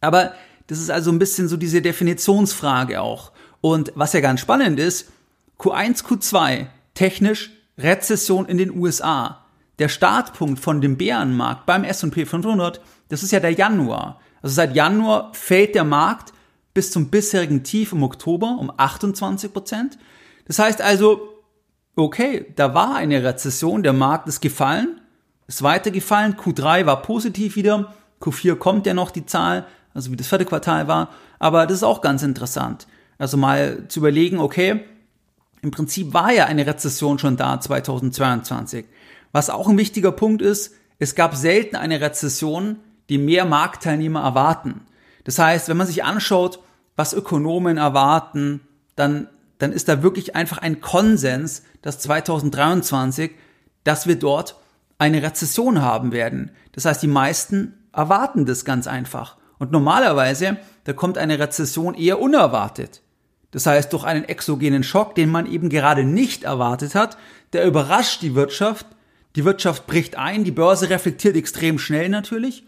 Aber 0.00 0.32
das 0.66 0.78
ist 0.78 0.90
also 0.90 1.10
ein 1.10 1.18
bisschen 1.18 1.48
so 1.48 1.56
diese 1.56 1.82
Definitionsfrage 1.82 3.00
auch. 3.00 3.32
Und 3.60 3.92
was 3.94 4.12
ja 4.12 4.20
ganz 4.20 4.40
spannend 4.40 4.78
ist, 4.78 5.10
Q1, 5.58 6.04
Q2, 6.04 6.66
technisch 6.94 7.50
Rezession 7.78 8.46
in 8.46 8.58
den 8.58 8.76
USA 8.76 9.40
der 9.80 9.88
Startpunkt 9.88 10.60
von 10.60 10.80
dem 10.80 10.98
Bärenmarkt 10.98 11.64
beim 11.66 11.84
S&P 11.84 12.26
500, 12.26 12.80
das 13.08 13.22
ist 13.22 13.32
ja 13.32 13.40
der 13.40 13.52
Januar. 13.52 14.20
Also 14.42 14.54
seit 14.54 14.76
Januar 14.76 15.32
fällt 15.32 15.74
der 15.74 15.84
Markt 15.84 16.32
bis 16.74 16.90
zum 16.90 17.10
bisherigen 17.10 17.62
Tief 17.62 17.92
im 17.92 18.02
Oktober 18.02 18.56
um 18.58 18.72
28 18.76 19.52
Prozent. 19.52 19.98
Das 20.46 20.58
heißt 20.58 20.80
also, 20.80 21.40
okay, 21.96 22.46
da 22.56 22.74
war 22.74 22.96
eine 22.96 23.22
Rezession, 23.22 23.82
der 23.82 23.92
Markt 23.92 24.28
ist 24.28 24.40
gefallen, 24.40 25.00
ist 25.46 25.62
weiter 25.62 25.90
gefallen, 25.90 26.36
Q3 26.36 26.86
war 26.86 27.02
positiv 27.02 27.56
wieder, 27.56 27.94
Q4 28.20 28.56
kommt 28.56 28.86
ja 28.86 28.94
noch 28.94 29.10
die 29.10 29.26
Zahl, 29.26 29.66
also 29.94 30.12
wie 30.12 30.16
das 30.16 30.28
vierte 30.28 30.44
Quartal 30.44 30.86
war, 30.88 31.10
aber 31.38 31.66
das 31.66 31.78
ist 31.78 31.82
auch 31.82 32.00
ganz 32.00 32.22
interessant. 32.22 32.86
Also 33.18 33.36
mal 33.36 33.86
zu 33.88 34.00
überlegen, 34.00 34.38
okay, 34.38 34.84
im 35.62 35.70
Prinzip 35.70 36.14
war 36.14 36.32
ja 36.32 36.46
eine 36.46 36.66
Rezession 36.66 37.18
schon 37.18 37.36
da 37.36 37.60
2022. 37.60 38.86
Was 39.32 39.50
auch 39.50 39.68
ein 39.68 39.78
wichtiger 39.78 40.12
Punkt 40.12 40.40
ist, 40.42 40.74
es 40.98 41.14
gab 41.14 41.34
selten 41.34 41.76
eine 41.76 42.00
Rezession, 42.00 42.78
die 43.08 43.18
mehr 43.18 43.44
Marktteilnehmer 43.44 44.22
erwarten. 44.22 44.82
Das 45.24 45.38
heißt, 45.38 45.68
wenn 45.68 45.76
man 45.76 45.86
sich 45.86 46.04
anschaut, 46.04 46.60
was 46.96 47.12
Ökonomen 47.12 47.76
erwarten, 47.76 48.60
dann, 48.96 49.28
dann 49.58 49.72
ist 49.72 49.88
da 49.88 50.02
wirklich 50.02 50.36
einfach 50.36 50.58
ein 50.58 50.80
Konsens, 50.80 51.62
dass 51.82 51.98
2023, 52.00 53.32
dass 53.84 54.06
wir 54.06 54.16
dort 54.18 54.56
eine 54.98 55.22
Rezession 55.22 55.80
haben 55.80 56.12
werden. 56.12 56.50
Das 56.72 56.84
heißt, 56.84 57.02
die 57.02 57.08
meisten 57.08 57.74
erwarten 57.92 58.44
das 58.44 58.64
ganz 58.64 58.86
einfach. 58.86 59.36
Und 59.58 59.72
normalerweise, 59.72 60.58
da 60.84 60.92
kommt 60.92 61.18
eine 61.18 61.38
Rezession 61.38 61.94
eher 61.94 62.20
unerwartet. 62.20 63.02
Das 63.50 63.66
heißt, 63.66 63.92
durch 63.92 64.04
einen 64.04 64.24
exogenen 64.24 64.82
Schock, 64.82 65.14
den 65.14 65.30
man 65.30 65.46
eben 65.46 65.70
gerade 65.70 66.04
nicht 66.04 66.44
erwartet 66.44 66.94
hat, 66.94 67.16
der 67.52 67.66
überrascht 67.66 68.22
die 68.22 68.34
Wirtschaft, 68.34 68.86
die 69.36 69.44
Wirtschaft 69.44 69.86
bricht 69.86 70.16
ein, 70.16 70.44
die 70.44 70.50
Börse 70.50 70.90
reflektiert 70.90 71.36
extrem 71.36 71.78
schnell 71.78 72.08
natürlich. 72.08 72.64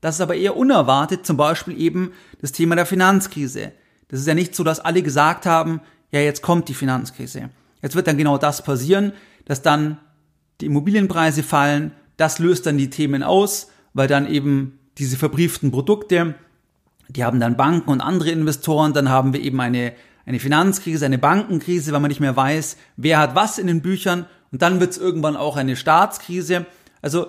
Das 0.00 0.16
ist 0.16 0.20
aber 0.20 0.36
eher 0.36 0.56
unerwartet, 0.56 1.26
zum 1.26 1.36
Beispiel 1.36 1.78
eben 1.80 2.12
das 2.40 2.52
Thema 2.52 2.76
der 2.76 2.86
Finanzkrise. 2.86 3.72
Das 4.08 4.20
ist 4.20 4.26
ja 4.26 4.34
nicht 4.34 4.54
so, 4.54 4.64
dass 4.64 4.80
alle 4.80 5.02
gesagt 5.02 5.46
haben, 5.46 5.80
ja, 6.10 6.20
jetzt 6.20 6.42
kommt 6.42 6.68
die 6.68 6.74
Finanzkrise. 6.74 7.50
Jetzt 7.82 7.94
wird 7.94 8.06
dann 8.06 8.16
genau 8.16 8.38
das 8.38 8.62
passieren, 8.62 9.12
dass 9.44 9.62
dann 9.62 9.98
die 10.60 10.66
Immobilienpreise 10.66 11.42
fallen, 11.42 11.92
das 12.16 12.38
löst 12.38 12.66
dann 12.66 12.78
die 12.78 12.90
Themen 12.90 13.22
aus, 13.22 13.70
weil 13.92 14.08
dann 14.08 14.28
eben 14.28 14.78
diese 14.98 15.16
verbrieften 15.16 15.70
Produkte, 15.70 16.34
die 17.08 17.24
haben 17.24 17.40
dann 17.40 17.56
Banken 17.56 17.90
und 17.90 18.00
andere 18.00 18.30
Investoren, 18.30 18.92
dann 18.92 19.08
haben 19.08 19.32
wir 19.32 19.40
eben 19.40 19.60
eine, 19.60 19.92
eine 20.26 20.40
Finanzkrise, 20.40 21.06
eine 21.06 21.18
Bankenkrise, 21.18 21.92
weil 21.92 22.00
man 22.00 22.08
nicht 22.08 22.20
mehr 22.20 22.36
weiß, 22.36 22.76
wer 22.96 23.18
hat 23.18 23.34
was 23.34 23.58
in 23.58 23.66
den 23.66 23.82
Büchern 23.82 24.26
und 24.50 24.62
dann 24.62 24.80
wird 24.80 24.90
es 24.90 24.98
irgendwann 24.98 25.36
auch 25.36 25.56
eine 25.56 25.76
Staatskrise. 25.76 26.66
Also, 27.02 27.28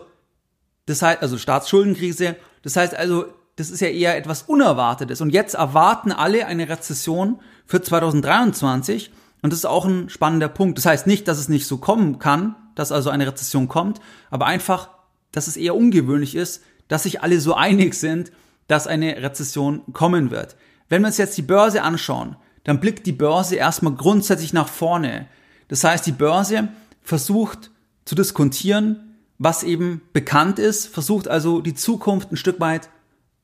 das 0.85 1.01
heißt, 1.01 1.21
also 1.21 1.37
Staatsschuldenkrise. 1.37 2.35
Das 2.61 2.75
heißt 2.75 2.95
also, 2.95 3.25
das 3.55 3.69
ist 3.69 3.81
ja 3.81 3.89
eher 3.89 4.17
etwas 4.17 4.43
Unerwartetes. 4.43 5.21
Und 5.21 5.31
jetzt 5.31 5.55
erwarten 5.55 6.11
alle 6.11 6.45
eine 6.45 6.69
Rezession 6.69 7.39
für 7.65 7.81
2023. 7.81 9.11
Und 9.41 9.51
das 9.51 9.59
ist 9.59 9.65
auch 9.65 9.85
ein 9.85 10.09
spannender 10.09 10.47
Punkt. 10.47 10.77
Das 10.77 10.85
heißt 10.85 11.07
nicht, 11.07 11.27
dass 11.27 11.39
es 11.39 11.49
nicht 11.49 11.67
so 11.67 11.77
kommen 11.77 12.19
kann, 12.19 12.55
dass 12.75 12.91
also 12.91 13.09
eine 13.09 13.27
Rezession 13.27 13.67
kommt, 13.67 13.99
aber 14.29 14.45
einfach, 14.45 14.89
dass 15.31 15.47
es 15.47 15.57
eher 15.57 15.75
ungewöhnlich 15.75 16.35
ist, 16.35 16.63
dass 16.87 17.03
sich 17.03 17.21
alle 17.21 17.39
so 17.39 17.53
einig 17.53 17.93
sind, 17.93 18.31
dass 18.67 18.87
eine 18.87 19.21
Rezession 19.21 19.81
kommen 19.93 20.31
wird. 20.31 20.55
Wenn 20.87 21.01
wir 21.01 21.07
uns 21.07 21.17
jetzt 21.17 21.37
die 21.37 21.43
Börse 21.43 21.83
anschauen, 21.83 22.35
dann 22.63 22.79
blickt 22.79 23.05
die 23.05 23.11
Börse 23.11 23.55
erstmal 23.55 23.93
grundsätzlich 23.93 24.53
nach 24.53 24.67
vorne. 24.67 25.27
Das 25.67 25.83
heißt, 25.83 26.05
die 26.05 26.11
Börse 26.11 26.69
versucht 27.03 27.71
zu 28.05 28.15
diskontieren, 28.15 29.08
was 29.39 29.63
eben 29.63 30.01
bekannt 30.13 30.59
ist, 30.59 30.87
versucht 30.87 31.27
also 31.27 31.61
die 31.61 31.73
Zukunft 31.73 32.31
ein 32.31 32.37
Stück 32.37 32.59
weit 32.59 32.89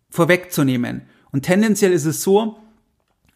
vorwegzunehmen. 0.09 1.03
Und 1.31 1.43
tendenziell 1.43 1.91
ist 1.91 2.05
es 2.05 2.21
so, 2.21 2.59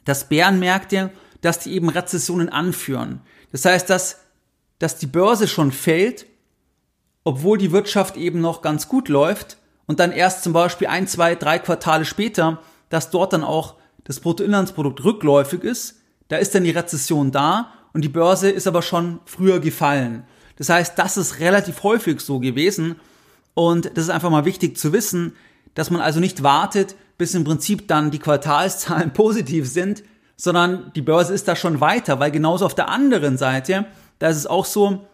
dass 0.06 0.30
Bärenmärkte, 0.30 1.12
dass 1.42 1.60
die 1.60 1.74
eben 1.74 1.90
Rezessionen 1.90 2.50
anführen. 2.50 3.22
Das 3.52 3.66
heißt, 3.66 3.90
dass, 3.90 4.20
dass 4.78 4.98
die 4.98 5.08
Börse 5.08 5.48
schon 5.48 5.72
fällt, 5.72 6.26
obwohl 7.24 7.58
die 7.58 7.72
Wirtschaft 7.72 8.18
eben 8.18 8.42
noch 8.42 8.62
ganz 8.62 8.88
gut 8.90 9.08
läuft 9.08 9.58
und 9.88 10.00
dann 10.00 10.12
erst 10.12 10.44
zum 10.44 10.54
Beispiel 10.54 10.88
ein, 10.88 11.08
zwei, 11.08 11.36
drei 11.36 11.60
Quartale 11.60 12.06
später, 12.06 12.62
dass 12.90 13.10
dort 13.10 13.34
dann 13.34 13.44
auch 13.44 13.76
das 14.04 14.20
Bruttoinlandsprodukt 14.20 15.04
rückläufig 15.04 15.64
ist, 15.64 16.02
da 16.28 16.38
ist 16.38 16.56
dann 16.56 16.64
die 16.64 16.72
Rezession 16.72 17.32
da 17.32 17.72
und 17.94 18.04
die 18.04 18.10
Börse 18.10 18.50
ist 18.50 18.68
aber 18.68 18.82
schon 18.82 19.20
früher 19.26 19.60
gefallen. 19.60 20.26
Das 20.60 20.70
heißt, 20.70 21.00
das 21.00 21.18
ist 21.18 21.40
relativ 21.40 21.82
häufig 21.82 22.22
so 22.22 22.40
gewesen 22.40 22.98
und 23.56 23.86
das 23.86 24.04
ist 24.04 24.10
einfach 24.10 24.30
mal 24.30 24.46
wichtig 24.46 24.78
zu 24.78 24.94
wissen, 24.94 25.36
dass 25.74 25.90
man 25.90 26.02
also 26.02 26.20
nicht 26.20 26.44
wartet, 26.44 26.96
bis 27.18 27.34
im 27.34 27.44
Prinzip 27.44 27.88
dann 27.88 28.12
die 28.12 28.20
Quartalszahlen 28.20 29.12
positiv 29.14 29.68
sind, 29.68 30.04
sondern 30.36 30.92
die 30.96 31.02
Börse 31.02 31.34
ist 31.34 31.48
da 31.48 31.56
schon 31.56 31.82
weiter, 31.82 32.20
weil 32.20 32.32
genauso 32.32 32.66
auf 32.66 32.76
der 32.76 32.90
anderen 32.90 33.38
Seite, 33.38 33.86
da 34.20 34.30
ist 34.30 34.38
es 34.38 34.48
auch 34.48 34.66
so, 34.66 35.08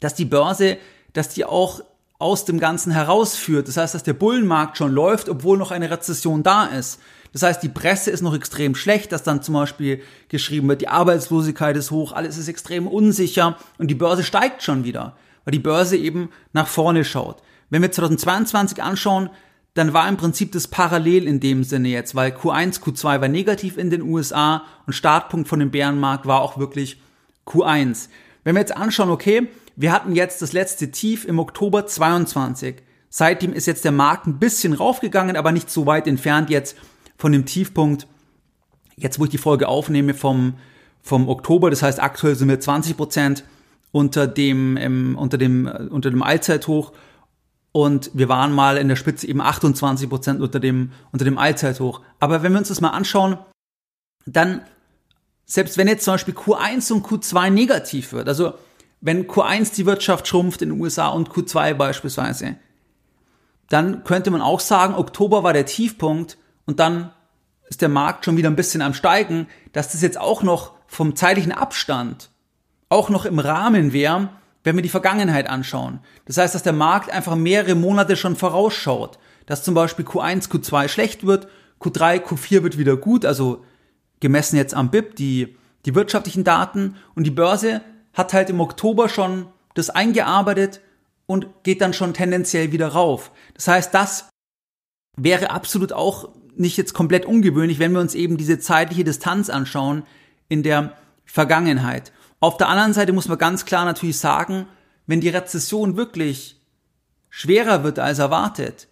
dass 0.00 0.14
die 0.14 0.24
Börse, 0.24 0.78
dass 1.12 1.28
die 1.28 1.44
auch 1.44 1.82
aus 2.18 2.44
dem 2.44 2.58
Ganzen 2.58 2.92
herausführt. 2.92 3.68
Das 3.68 3.76
heißt, 3.76 3.94
dass 3.94 4.02
der 4.02 4.12
Bullenmarkt 4.12 4.76
schon 4.76 4.92
läuft, 4.92 5.28
obwohl 5.28 5.58
noch 5.58 5.70
eine 5.70 5.90
Rezession 5.90 6.42
da 6.42 6.66
ist. 6.66 7.00
Das 7.32 7.42
heißt, 7.42 7.62
die 7.62 7.68
Presse 7.68 8.10
ist 8.10 8.22
noch 8.22 8.34
extrem 8.34 8.74
schlecht, 8.74 9.12
dass 9.12 9.22
dann 9.22 9.42
zum 9.42 9.54
Beispiel 9.54 10.02
geschrieben 10.28 10.68
wird, 10.68 10.80
die 10.80 10.88
Arbeitslosigkeit 10.88 11.76
ist 11.76 11.90
hoch, 11.90 12.12
alles 12.12 12.38
ist 12.38 12.48
extrem 12.48 12.86
unsicher 12.86 13.56
und 13.78 13.88
die 13.88 13.94
Börse 13.94 14.24
steigt 14.24 14.62
schon 14.62 14.84
wieder, 14.84 15.16
weil 15.44 15.52
die 15.52 15.58
Börse 15.58 15.96
eben 15.96 16.30
nach 16.52 16.66
vorne 16.66 17.04
schaut. 17.04 17.42
Wenn 17.70 17.82
wir 17.82 17.92
2022 17.92 18.82
anschauen, 18.82 19.30
dann 19.74 19.92
war 19.92 20.08
im 20.08 20.16
Prinzip 20.16 20.52
das 20.52 20.66
parallel 20.66 21.26
in 21.26 21.40
dem 21.40 21.62
Sinne 21.62 21.88
jetzt, 21.88 22.14
weil 22.14 22.32
Q1, 22.32 22.80
Q2 22.80 23.20
war 23.20 23.28
negativ 23.28 23.76
in 23.76 23.90
den 23.90 24.02
USA 24.02 24.64
und 24.86 24.92
Startpunkt 24.92 25.48
von 25.48 25.60
dem 25.60 25.70
Bärenmarkt 25.70 26.26
war 26.26 26.40
auch 26.40 26.58
wirklich 26.58 27.00
Q1. 27.46 28.08
Wenn 28.42 28.54
wir 28.56 28.60
jetzt 28.60 28.76
anschauen, 28.76 29.10
okay, 29.10 29.48
wir 29.76 29.92
hatten 29.92 30.16
jetzt 30.16 30.42
das 30.42 30.52
letzte 30.52 30.90
Tief 30.90 31.24
im 31.24 31.38
Oktober 31.38 31.86
22. 31.86 32.76
Seitdem 33.10 33.52
ist 33.52 33.66
jetzt 33.66 33.84
der 33.84 33.92
Markt 33.92 34.26
ein 34.26 34.38
bisschen 34.38 34.72
raufgegangen, 34.72 35.36
aber 35.36 35.52
nicht 35.52 35.70
so 35.70 35.86
weit 35.86 36.08
entfernt 36.08 36.50
jetzt 36.50 36.76
von 37.18 37.32
dem 37.32 37.44
Tiefpunkt, 37.44 38.06
jetzt 38.96 39.18
wo 39.18 39.24
ich 39.24 39.30
die 39.30 39.38
Folge 39.38 39.68
aufnehme 39.68 40.14
vom, 40.14 40.54
vom 41.02 41.28
Oktober, 41.28 41.68
das 41.68 41.82
heißt 41.82 42.00
aktuell 42.00 42.36
sind 42.36 42.48
wir 42.48 42.60
20 42.60 42.96
Prozent 42.96 43.44
unter 43.92 44.26
dem, 44.26 44.76
ähm, 44.76 45.18
unter 45.18 45.36
dem, 45.36 45.66
äh, 45.66 45.88
unter 45.90 46.10
dem 46.10 46.22
Allzeithoch 46.22 46.92
und 47.72 48.10
wir 48.14 48.28
waren 48.28 48.52
mal 48.52 48.76
in 48.76 48.88
der 48.88 48.96
Spitze 48.96 49.26
eben 49.26 49.40
28 49.40 50.08
Prozent 50.08 50.40
unter 50.40 50.60
dem, 50.60 50.92
unter 51.12 51.24
dem 51.24 51.38
Allzeithoch. 51.38 52.00
Aber 52.18 52.42
wenn 52.42 52.52
wir 52.52 52.58
uns 52.58 52.68
das 52.68 52.80
mal 52.80 52.90
anschauen, 52.90 53.38
dann, 54.26 54.62
selbst 55.44 55.76
wenn 55.76 55.88
jetzt 55.88 56.04
zum 56.04 56.14
Beispiel 56.14 56.34
Q1 56.34 56.92
und 56.92 57.06
Q2 57.06 57.50
negativ 57.50 58.12
wird, 58.12 58.28
also 58.28 58.54
wenn 59.00 59.26
Q1 59.26 59.74
die 59.74 59.86
Wirtschaft 59.86 60.26
schrumpft 60.26 60.62
in 60.62 60.70
den 60.70 60.80
USA 60.80 61.08
und 61.08 61.30
Q2 61.30 61.74
beispielsweise, 61.74 62.56
dann 63.68 64.04
könnte 64.04 64.30
man 64.30 64.40
auch 64.40 64.60
sagen, 64.60 64.94
Oktober 64.94 65.42
war 65.42 65.52
der 65.52 65.66
Tiefpunkt 65.66 66.38
und 66.68 66.80
dann 66.80 67.12
ist 67.70 67.80
der 67.80 67.88
Markt 67.88 68.26
schon 68.26 68.36
wieder 68.36 68.50
ein 68.50 68.54
bisschen 68.54 68.82
am 68.82 68.92
Steigen, 68.92 69.46
dass 69.72 69.92
das 69.92 70.02
jetzt 70.02 70.20
auch 70.20 70.42
noch 70.42 70.72
vom 70.86 71.16
zeitlichen 71.16 71.50
Abstand 71.50 72.28
auch 72.90 73.08
noch 73.08 73.24
im 73.24 73.38
Rahmen 73.38 73.94
wäre, 73.94 74.28
wenn 74.64 74.76
wir 74.76 74.82
die 74.82 74.90
Vergangenheit 74.90 75.48
anschauen. 75.48 76.00
Das 76.26 76.36
heißt, 76.36 76.54
dass 76.54 76.62
der 76.62 76.74
Markt 76.74 77.10
einfach 77.10 77.36
mehrere 77.36 77.74
Monate 77.74 78.16
schon 78.16 78.36
vorausschaut, 78.36 79.18
dass 79.46 79.64
zum 79.64 79.72
Beispiel 79.72 80.04
Q1, 80.04 80.50
Q2 80.50 80.88
schlecht 80.88 81.26
wird, 81.26 81.48
Q3, 81.80 82.22
Q4 82.22 82.62
wird 82.62 82.76
wieder 82.76 82.98
gut, 82.98 83.24
also 83.24 83.64
gemessen 84.20 84.56
jetzt 84.56 84.74
am 84.74 84.90
BIP, 84.90 85.16
die, 85.16 85.56
die 85.86 85.94
wirtschaftlichen 85.94 86.44
Daten 86.44 86.96
und 87.14 87.24
die 87.24 87.30
Börse 87.30 87.80
hat 88.12 88.34
halt 88.34 88.50
im 88.50 88.60
Oktober 88.60 89.08
schon 89.08 89.46
das 89.72 89.88
eingearbeitet 89.88 90.82
und 91.24 91.46
geht 91.62 91.80
dann 91.80 91.94
schon 91.94 92.12
tendenziell 92.12 92.72
wieder 92.72 92.88
rauf. 92.88 93.30
Das 93.54 93.68
heißt, 93.68 93.94
das 93.94 94.28
wäre 95.18 95.50
absolut 95.50 95.92
auch 95.92 96.30
nicht 96.56 96.76
jetzt 96.76 96.94
komplett 96.94 97.24
ungewöhnlich, 97.24 97.78
wenn 97.78 97.92
wir 97.92 98.00
uns 98.00 98.14
eben 98.14 98.36
diese 98.36 98.58
zeitliche 98.58 99.04
Distanz 99.04 99.50
anschauen 99.50 100.02
in 100.48 100.62
der 100.62 100.94
Vergangenheit. 101.24 102.12
Auf 102.40 102.56
der 102.56 102.68
anderen 102.68 102.92
Seite 102.92 103.12
muss 103.12 103.28
man 103.28 103.38
ganz 103.38 103.64
klar 103.64 103.84
natürlich 103.84 104.18
sagen, 104.18 104.66
wenn 105.06 105.20
die 105.20 105.28
Rezession 105.28 105.96
wirklich 105.96 106.60
schwerer 107.30 107.84
wird 107.84 107.98
als 107.98 108.18
erwartet, 108.18 108.88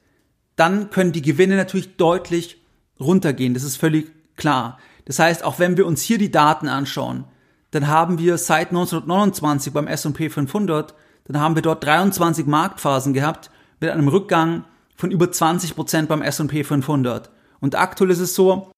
dann 0.57 0.91
können 0.91 1.13
die 1.13 1.23
Gewinne 1.23 1.57
natürlich 1.57 1.97
deutlich 1.97 2.63
runtergehen. 2.99 3.55
Das 3.55 3.63
ist 3.63 3.77
völlig 3.77 4.11
klar. 4.37 4.79
Das 5.05 5.19
heißt, 5.19 5.45
auch 5.45 5.59
wenn 5.59 5.77
wir 5.77 5.87
uns 5.87 6.03
hier 6.03 6.19
die 6.19 6.31
Daten 6.31 6.69
anschauen, 6.69 7.25
dann 7.71 7.89
haben 7.89 8.19
wir 8.19 8.39
seit 8.39 8.69
1929 8.69 9.73
beim 9.73 9.87
S&P 9.87 10.31
500, 10.31 10.95
dann 11.25 11.41
haben 11.41 11.55
wir 11.55 11.63
dort 11.63 11.85
23 11.85 12.47
Marktphasen 12.47 13.13
gehabt 13.13 13.51
mit 13.81 13.91
einem 13.91 14.09
Rückgang 14.09 14.65
von 14.97 15.11
über 15.11 15.31
20 15.31 15.75
Prozent 15.75 16.09
beim 16.09 16.23
S&P 16.23 16.65
500. 16.65 17.31
Und 17.61 17.75
aktuell 17.75 18.11
ist 18.11 18.21
es 18.21 18.35
so, 18.35 18.71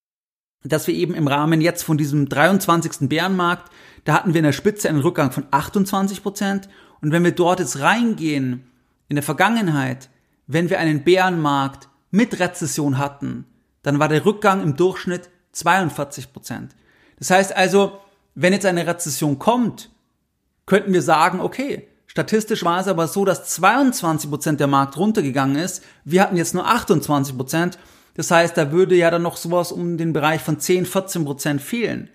dass 0.65 0.87
wir 0.87 0.95
eben 0.95 1.15
im 1.15 1.29
Rahmen 1.29 1.61
jetzt 1.61 1.83
von 1.83 1.99
diesem 1.99 2.29
23. 2.29 3.09
Bärenmarkt, 3.09 3.71
da 4.05 4.15
hatten 4.15 4.35
wir 4.35 4.39
in 4.39 4.45
der 4.45 4.53
Spitze 4.53 4.89
einen 4.89 5.01
Rückgang 5.01 5.31
von 5.31 5.47
28 5.51 6.23
Prozent. 6.23 6.69
Und 7.01 7.13
wenn 7.13 7.25
wir 7.25 7.33
dort 7.33 7.61
jetzt 7.61 7.81
reingehen, 7.81 8.65
in 9.09 9.17
der 9.17 9.23
Vergangenheit, 9.23 10.11
wenn 10.47 10.71
wir 10.71 10.79
einen 10.79 11.05
Bärenmarkt 11.05 11.89
mit 12.11 12.41
Rezession 12.41 12.99
hatten, 12.99 13.45
dann 13.83 13.99
war 13.99 14.09
der 14.09 14.25
Rückgang 14.25 14.63
im 14.63 14.77
Durchschnitt 14.77 15.31
42 15.53 16.33
Prozent. 16.33 16.75
Das 17.19 17.31
heißt 17.31 17.57
also, 17.57 17.99
wenn 18.35 18.53
jetzt 18.53 18.67
eine 18.67 18.87
Rezession 18.87 19.39
kommt, 19.39 19.91
könnten 20.67 20.93
wir 20.93 21.03
sagen, 21.03 21.41
okay, 21.41 21.88
statistisch 22.19 22.65
war 22.65 22.81
es 22.81 22.89
aber 22.89 23.09
so, 23.09 23.25
dass 23.25 23.45
22 23.45 24.31
Prozent 24.31 24.61
der 24.61 24.67
Markt 24.67 24.97
runtergegangen 24.97 25.57
ist. 25.57 25.83
Wir 26.05 26.23
hatten 26.23 26.37
jetzt 26.37 26.55
nur 26.55 26.67
28 26.67 27.37
Prozent 27.37 27.79
das 28.19 28.33
heißt, 28.33 28.57
da 28.57 28.73
würde 28.73 28.97
ja 28.97 29.13
dann 29.13 29.23
noch 29.23 29.37
sowas 29.37 29.71
um 29.71 29.97
den 29.97 30.13
Bereich 30.13 30.43
von 30.43 30.59
10, 30.59 30.87
14 30.87 31.25
Prozent 31.25 31.63
fehlen. 31.63 32.11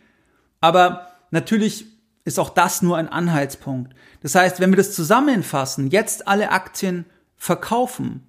Aber 0.59 1.07
natürlich 1.31 1.85
ist 2.25 2.39
auch 2.39 2.49
das 2.49 2.81
nur 2.81 2.97
ein 2.97 3.07
Anhaltspunkt. 3.07 3.95
Das 4.21 4.35
heißt, 4.35 4.59
wenn 4.59 4.69
wir 4.71 4.75
das 4.75 4.93
zusammenfassen, 4.93 5.91
jetzt 5.91 6.27
alle 6.27 6.51
Aktien 6.51 7.05
verkaufen, 7.37 8.27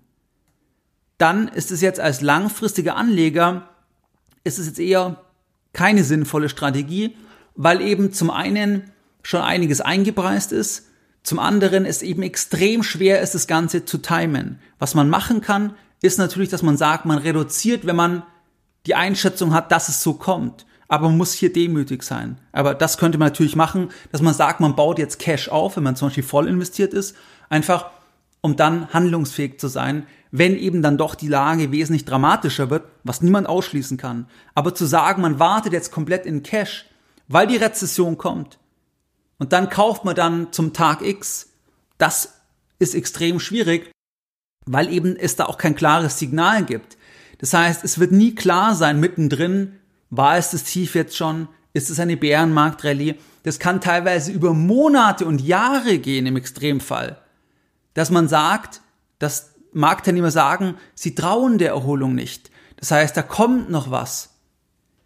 dann 1.18 1.48
ist 1.48 1.72
es 1.72 1.80
jetzt 1.80 1.98
als 1.98 2.20
langfristiger 2.20 2.94
Anleger, 2.94 3.68
ist 4.44 4.60
es 4.60 4.66
jetzt 4.68 4.78
eher 4.78 5.24
keine 5.72 6.04
sinnvolle 6.04 6.50
Strategie, 6.50 7.16
weil 7.56 7.80
eben 7.80 8.12
zum 8.12 8.30
einen 8.30 8.92
schon 9.24 9.40
einiges 9.40 9.80
eingepreist 9.80 10.52
ist, 10.52 10.90
zum 11.24 11.38
anderen 11.38 11.86
es 11.86 12.02
eben 12.02 12.22
extrem 12.22 12.82
schwer 12.82 13.20
ist, 13.20 13.34
das 13.34 13.46
Ganze 13.46 13.84
zu 13.84 13.98
timen. 13.98 14.60
Was 14.78 14.94
man 14.94 15.08
machen 15.08 15.40
kann, 15.40 15.74
ist 16.02 16.18
natürlich, 16.18 16.50
dass 16.50 16.62
man 16.62 16.76
sagt, 16.76 17.06
man 17.06 17.18
reduziert, 17.18 17.86
wenn 17.86 17.96
man 17.96 18.22
die 18.86 18.94
Einschätzung 18.94 19.54
hat, 19.54 19.72
dass 19.72 19.88
es 19.88 20.02
so 20.02 20.14
kommt. 20.14 20.66
Aber 20.86 21.08
man 21.08 21.16
muss 21.16 21.32
hier 21.32 21.50
demütig 21.50 22.02
sein. 22.02 22.38
Aber 22.52 22.74
das 22.74 22.98
könnte 22.98 23.16
man 23.16 23.28
natürlich 23.28 23.56
machen, 23.56 23.88
dass 24.12 24.20
man 24.20 24.34
sagt, 24.34 24.60
man 24.60 24.76
baut 24.76 24.98
jetzt 24.98 25.18
Cash 25.18 25.48
auf, 25.48 25.76
wenn 25.76 25.82
man 25.82 25.96
zum 25.96 26.08
Beispiel 26.08 26.22
voll 26.22 26.46
investiert 26.46 26.92
ist, 26.92 27.16
einfach 27.48 27.86
um 28.42 28.56
dann 28.56 28.92
handlungsfähig 28.92 29.58
zu 29.58 29.68
sein, 29.68 30.06
wenn 30.30 30.58
eben 30.58 30.82
dann 30.82 30.98
doch 30.98 31.14
die 31.14 31.28
Lage 31.28 31.72
wesentlich 31.72 32.04
dramatischer 32.04 32.68
wird, 32.68 32.84
was 33.02 33.22
niemand 33.22 33.48
ausschließen 33.48 33.96
kann. 33.96 34.26
Aber 34.54 34.74
zu 34.74 34.84
sagen, 34.84 35.22
man 35.22 35.38
wartet 35.38 35.72
jetzt 35.72 35.90
komplett 35.90 36.26
in 36.26 36.42
Cash, 36.42 36.84
weil 37.28 37.46
die 37.46 37.56
Rezession 37.56 38.18
kommt, 38.18 38.58
und 39.38 39.52
dann 39.52 39.68
kauft 39.68 40.04
man 40.04 40.14
dann 40.14 40.52
zum 40.52 40.72
Tag 40.72 41.02
X, 41.02 41.50
das 41.98 42.34
ist 42.78 42.94
extrem 42.94 43.40
schwierig, 43.40 43.90
weil 44.66 44.92
eben 44.92 45.16
es 45.16 45.36
da 45.36 45.46
auch 45.46 45.58
kein 45.58 45.74
klares 45.74 46.18
Signal 46.18 46.64
gibt. 46.64 46.96
Das 47.38 47.52
heißt, 47.52 47.84
es 47.84 47.98
wird 47.98 48.12
nie 48.12 48.34
klar 48.34 48.74
sein 48.74 49.00
mittendrin, 49.00 49.78
war 50.10 50.36
es 50.36 50.50
das 50.50 50.64
Tief 50.64 50.94
jetzt 50.94 51.16
schon, 51.16 51.48
ist 51.72 51.90
es 51.90 51.98
eine 51.98 52.16
Bärenmarktrallye. 52.16 53.16
Das 53.42 53.58
kann 53.58 53.80
teilweise 53.80 54.32
über 54.32 54.54
Monate 54.54 55.26
und 55.26 55.40
Jahre 55.40 55.98
gehen 55.98 56.26
im 56.26 56.36
Extremfall. 56.36 57.18
Dass 57.92 58.10
man 58.10 58.28
sagt, 58.28 58.80
dass 59.18 59.50
Marktteilnehmer 59.72 60.30
sagen, 60.30 60.76
sie 60.94 61.14
trauen 61.14 61.58
der 61.58 61.70
Erholung 61.70 62.14
nicht. 62.14 62.50
Das 62.76 62.90
heißt, 62.90 63.16
da 63.16 63.22
kommt 63.22 63.70
noch 63.70 63.90
was. 63.90 64.30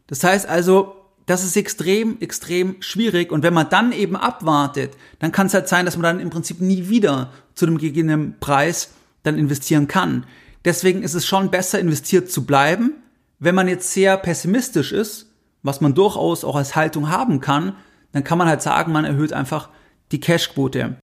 Das 0.07 0.23
heißt 0.23 0.47
also, 0.47 0.95
das 1.29 1.45
ist 1.45 1.57
extrem, 1.57 2.19
extrem 2.21 2.81
schwierig. 2.81 3.31
Und 3.31 3.43
wenn 3.43 3.53
man 3.53 3.69
dann 3.69 3.93
eben 3.93 4.17
abwartet, 4.17 4.97
dann 5.19 5.31
kann 5.31 5.47
es 5.47 5.55
halt 5.55 5.69
sein, 5.69 5.85
dass 5.85 5.97
man 5.97 6.03
dann 6.03 6.21
im 6.21 6.31
Prinzip 6.31 6.61
nie 6.63 6.89
wieder 6.89 7.31
zu 7.55 7.67
dem 7.67 7.77
gegebenen 7.77 8.41
Preis 8.41 8.93
dann 9.25 9.37
investieren 9.39 9.89
kann. 9.89 10.25
Deswegen 10.65 11.03
ist 11.03 11.15
es 11.15 11.27
schon 11.27 11.51
besser, 11.51 11.79
investiert 11.79 12.31
zu 12.31 12.47
bleiben. 12.47 12.95
Wenn 13.39 13.55
man 13.55 13.69
jetzt 13.69 13.93
sehr 13.93 14.17
pessimistisch 14.17 14.93
ist, 14.93 15.31
was 15.63 15.83
man 15.83 15.95
durchaus 15.95 16.45
auch 16.45 16.57
als 16.57 16.75
Haltung 16.75 17.11
haben 17.11 17.41
kann, 17.41 17.77
dann 18.13 18.25
kann 18.25 18.39
man 18.39 18.49
halt 18.49 18.63
sagen, 18.63 18.93
man 18.93 19.05
erhöht 19.05 19.35
einfach 19.35 19.69
die 20.13 20.21
Cashquote. 20.21 20.97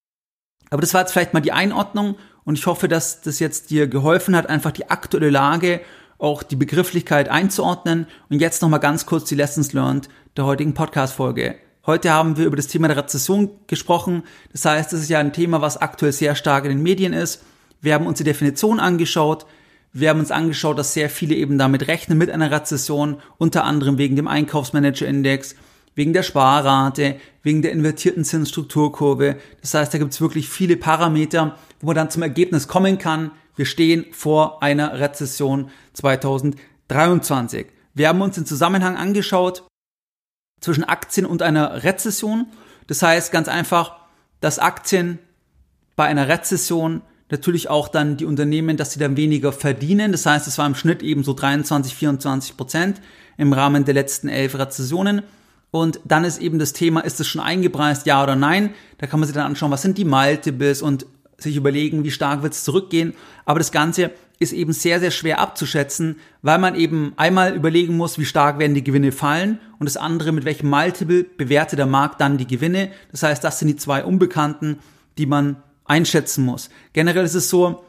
Aber 0.71 0.81
das 0.81 0.95
war 0.95 1.01
jetzt 1.01 1.11
vielleicht 1.11 1.35
mal 1.35 1.41
die 1.41 1.51
Einordnung 1.51 2.15
Und 2.45 2.59
ich 2.59 2.67
hoffe, 2.67 2.87
dass 2.87 3.21
das 3.21 3.39
jetzt 3.39 3.71
dir 3.71 3.87
geholfen 3.87 4.35
hat, 4.35 4.49
einfach 4.49 4.71
die 4.71 4.89
aktuelle 4.89 5.31
Lage, 5.31 5.81
auch 6.17 6.43
die 6.43 6.55
Begrifflichkeit 6.55 7.29
einzuordnen. 7.29 8.07
Und 8.29 8.39
jetzt 8.39 8.61
nochmal 8.61 8.79
ganz 8.79 9.05
kurz 9.05 9.29
die 9.29 9.35
Lessons 9.35 9.73
learned 9.73 10.09
der 10.37 10.45
heutigen 10.45 10.73
Podcast-Folge. 10.73 11.55
Heute 11.85 12.11
haben 12.11 12.37
wir 12.37 12.45
über 12.45 12.55
das 12.55 12.67
Thema 12.67 12.87
der 12.87 12.97
Rezession 12.97 13.51
gesprochen. 13.67 14.23
Das 14.51 14.65
heißt, 14.65 14.91
es 14.93 15.01
ist 15.01 15.09
ja 15.09 15.19
ein 15.19 15.33
Thema, 15.33 15.61
was 15.61 15.77
aktuell 15.77 16.11
sehr 16.11 16.35
stark 16.35 16.65
in 16.65 16.71
den 16.71 16.83
Medien 16.83 17.13
ist. 17.13 17.43
Wir 17.79 17.93
haben 17.93 18.07
uns 18.07 18.17
die 18.17 18.23
Definition 18.23 18.79
angeschaut. 18.79 19.45
Wir 19.93 20.09
haben 20.09 20.19
uns 20.19 20.31
angeschaut, 20.31 20.79
dass 20.79 20.93
sehr 20.93 21.09
viele 21.09 21.35
eben 21.35 21.57
damit 21.57 21.87
rechnen 21.87 22.17
mit 22.17 22.31
einer 22.31 22.51
Rezession, 22.51 23.17
unter 23.37 23.63
anderem 23.63 23.97
wegen 23.97 24.15
dem 24.15 24.27
Einkaufsmanager-Index, 24.27 25.55
wegen 25.93 26.11
der 26.11 26.23
Sparrate, 26.23 27.15
wegen 27.43 27.61
der 27.61 27.71
invertierten 27.71 28.25
Zinsstrukturkurve. 28.25 29.37
Das 29.61 29.73
heißt, 29.73 29.93
da 29.93 29.97
gibt 29.97 30.11
es 30.11 30.19
wirklich 30.19 30.49
viele 30.49 30.77
Parameter, 30.77 31.55
wo 31.79 31.87
man 31.87 31.95
dann 31.95 32.09
zum 32.09 32.23
Ergebnis 32.23 32.67
kommen 32.67 32.97
kann, 32.97 33.31
wir 33.55 33.65
stehen 33.65 34.05
vor 34.11 34.61
einer 34.61 34.99
Rezession 34.99 35.69
2023. 35.93 37.67
Wir 37.93 38.09
haben 38.09 38.21
uns 38.21 38.35
den 38.35 38.45
Zusammenhang 38.45 38.97
angeschaut 38.97 39.63
zwischen 40.59 40.83
Aktien 40.83 41.25
und 41.25 41.41
einer 41.41 41.83
Rezession. 41.83 42.47
Das 42.87 43.01
heißt 43.01 43.31
ganz 43.31 43.47
einfach, 43.47 43.97
dass 44.41 44.59
Aktien 44.59 45.19
bei 45.95 46.05
einer 46.05 46.27
Rezession 46.27 47.01
natürlich 47.29 47.69
auch 47.69 47.87
dann 47.87 48.17
die 48.17 48.25
Unternehmen, 48.25 48.77
dass 48.77 48.91
sie 48.91 48.99
dann 48.99 49.17
weniger 49.17 49.51
verdienen. 49.51 50.11
Das 50.11 50.25
heißt, 50.25 50.47
es 50.47 50.57
war 50.57 50.67
im 50.67 50.75
Schnitt 50.75 51.01
eben 51.01 51.23
so 51.23 51.33
23, 51.33 51.95
24 51.95 52.57
Prozent 52.57 53.01
im 53.37 53.53
Rahmen 53.53 53.85
der 53.85 53.93
letzten 53.93 54.27
elf 54.27 54.57
Rezessionen. 54.57 55.23
Und 55.71 55.99
dann 56.05 56.23
ist 56.23 56.39
eben 56.39 56.59
das 56.59 56.73
Thema, 56.73 57.01
ist 57.01 57.19
es 57.19 57.27
schon 57.27 57.41
eingepreist, 57.41 58.05
ja 58.05 58.21
oder 58.23 58.35
nein? 58.35 58.73
Da 58.97 59.07
kann 59.07 59.19
man 59.19 59.27
sich 59.27 59.35
dann 59.35 59.45
anschauen, 59.45 59.71
was 59.71 59.81
sind 59.81 59.97
die 59.97 60.05
Multiples 60.05 60.81
und 60.81 61.05
sich 61.37 61.55
überlegen, 61.55 62.03
wie 62.03 62.11
stark 62.11 62.43
wird 62.43 62.53
es 62.53 62.63
zurückgehen. 62.63 63.13
Aber 63.45 63.59
das 63.59 63.71
Ganze 63.71 64.11
ist 64.39 64.53
eben 64.53 64.73
sehr, 64.73 64.99
sehr 64.99 65.11
schwer 65.11 65.39
abzuschätzen, 65.39 66.17
weil 66.41 66.59
man 66.59 66.75
eben 66.75 67.13
einmal 67.15 67.55
überlegen 67.55 67.95
muss, 67.95 68.17
wie 68.19 68.25
stark 68.25 68.59
werden 68.59 68.73
die 68.73 68.83
Gewinne 68.83 69.11
fallen 69.11 69.59
und 69.79 69.85
das 69.85 69.97
andere, 69.97 70.31
mit 70.31 70.45
welchem 70.45 70.69
Multiple 70.69 71.23
bewertet 71.23 71.79
der 71.79 71.85
Markt 71.85 72.19
dann 72.19 72.37
die 72.37 72.47
Gewinne. 72.47 72.91
Das 73.11 73.23
heißt, 73.23 73.43
das 73.43 73.59
sind 73.59 73.69
die 73.69 73.75
zwei 73.75 74.03
Unbekannten, 74.03 74.79
die 75.17 75.25
man 75.25 75.57
einschätzen 75.85 76.43
muss. 76.43 76.69
Generell 76.93 77.25
ist 77.25 77.35
es 77.35 77.49
so, 77.49 77.85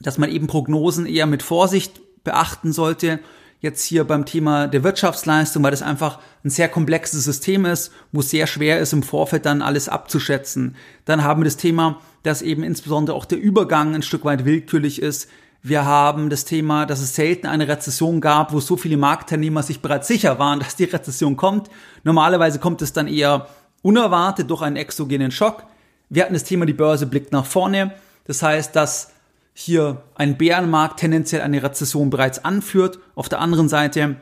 dass 0.00 0.18
man 0.18 0.30
eben 0.30 0.46
Prognosen 0.46 1.06
eher 1.06 1.26
mit 1.26 1.42
Vorsicht 1.42 2.00
beachten 2.24 2.72
sollte. 2.72 3.20
Jetzt 3.60 3.84
hier 3.84 4.04
beim 4.04 4.24
Thema 4.24 4.68
der 4.68 4.82
Wirtschaftsleistung, 4.84 5.62
weil 5.62 5.70
das 5.70 5.82
einfach 5.82 6.18
ein 6.44 6.50
sehr 6.50 6.68
komplexes 6.68 7.24
System 7.24 7.66
ist, 7.66 7.92
wo 8.10 8.20
es 8.20 8.30
sehr 8.30 8.46
schwer 8.46 8.80
ist, 8.80 8.94
im 8.94 9.02
Vorfeld 9.02 9.44
dann 9.44 9.60
alles 9.60 9.90
abzuschätzen. 9.90 10.76
Dann 11.04 11.22
haben 11.22 11.42
wir 11.42 11.44
das 11.44 11.58
Thema, 11.58 12.00
dass 12.22 12.40
eben 12.40 12.62
insbesondere 12.62 13.14
auch 13.14 13.26
der 13.26 13.38
Übergang 13.38 13.94
ein 13.94 14.02
Stück 14.02 14.24
weit 14.24 14.46
willkürlich 14.46 15.02
ist. 15.02 15.28
Wir 15.62 15.84
haben 15.84 16.30
das 16.30 16.46
Thema, 16.46 16.86
dass 16.86 17.02
es 17.02 17.14
selten 17.14 17.46
eine 17.46 17.68
Rezession 17.68 18.22
gab, 18.22 18.54
wo 18.54 18.60
so 18.60 18.78
viele 18.78 18.96
Marktteilnehmer 18.96 19.62
sich 19.62 19.82
bereits 19.82 20.08
sicher 20.08 20.38
waren, 20.38 20.60
dass 20.60 20.76
die 20.76 20.84
Rezession 20.84 21.36
kommt. 21.36 21.68
Normalerweise 22.02 22.60
kommt 22.60 22.80
es 22.80 22.94
dann 22.94 23.08
eher 23.08 23.46
unerwartet 23.82 24.50
durch 24.50 24.62
einen 24.62 24.76
exogenen 24.76 25.30
Schock. 25.30 25.64
Wir 26.08 26.22
hatten 26.22 26.32
das 26.32 26.44
Thema, 26.44 26.64
die 26.64 26.72
Börse 26.72 27.06
blickt 27.06 27.32
nach 27.32 27.44
vorne. 27.44 27.92
Das 28.24 28.42
heißt, 28.42 28.74
dass 28.74 29.12
hier 29.52 30.02
ein 30.14 30.38
Bärenmarkt 30.38 31.00
tendenziell 31.00 31.42
eine 31.42 31.62
Rezession 31.62 32.10
bereits 32.10 32.44
anführt. 32.44 32.98
Auf 33.14 33.28
der 33.28 33.40
anderen 33.40 33.68
Seite, 33.68 34.16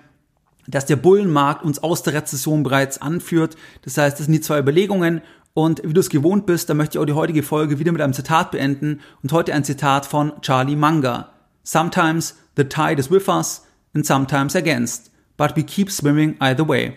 dass 0.67 0.87
der 0.87 0.97
Bullenmarkt 0.97 1.65
uns 1.65 1.83
aus 1.83 2.03
der 2.03 2.15
Rezession 2.15 2.63
bereits 2.63 3.01
anführt. 3.01 3.57
Das 3.83 3.97
heißt, 3.97 4.19
das 4.19 4.27
sind 4.27 4.33
die 4.33 4.41
zwei 4.41 4.59
Überlegungen. 4.59 5.23
Und 5.55 5.83
wie 5.85 5.93
du 5.93 6.01
es 6.01 6.11
gewohnt 6.11 6.47
bist, 6.47 6.71
da 6.71 6.75
möchte 6.75 6.99
ich 6.99 7.03
auch 7.03 7.07
die 7.07 7.15
heutige 7.15 7.43
Folge 7.43 7.79
wieder 7.79 7.93
mit 7.93 8.01
einem 8.01 8.13
Zitat 8.13 8.51
beenden. 8.51 9.01
Und 9.23 9.33
heute 9.33 9.55
ein 9.55 9.65
Zitat 9.65 10.07
von 10.07 10.33
Charlie 10.41 10.77
Munger. 10.77 11.33
Sometimes 11.65 12.37
the 12.57 12.65
tide 12.65 13.01
is 13.01 13.11
with 13.11 13.29
us 13.29 13.65
and 13.95 14.07
sometimes 14.07 14.55
against. 14.55 15.11
But 15.37 15.57
we 15.57 15.63
keep 15.63 15.91
swimming 15.91 16.37
either 16.41 16.67
way. 16.67 16.97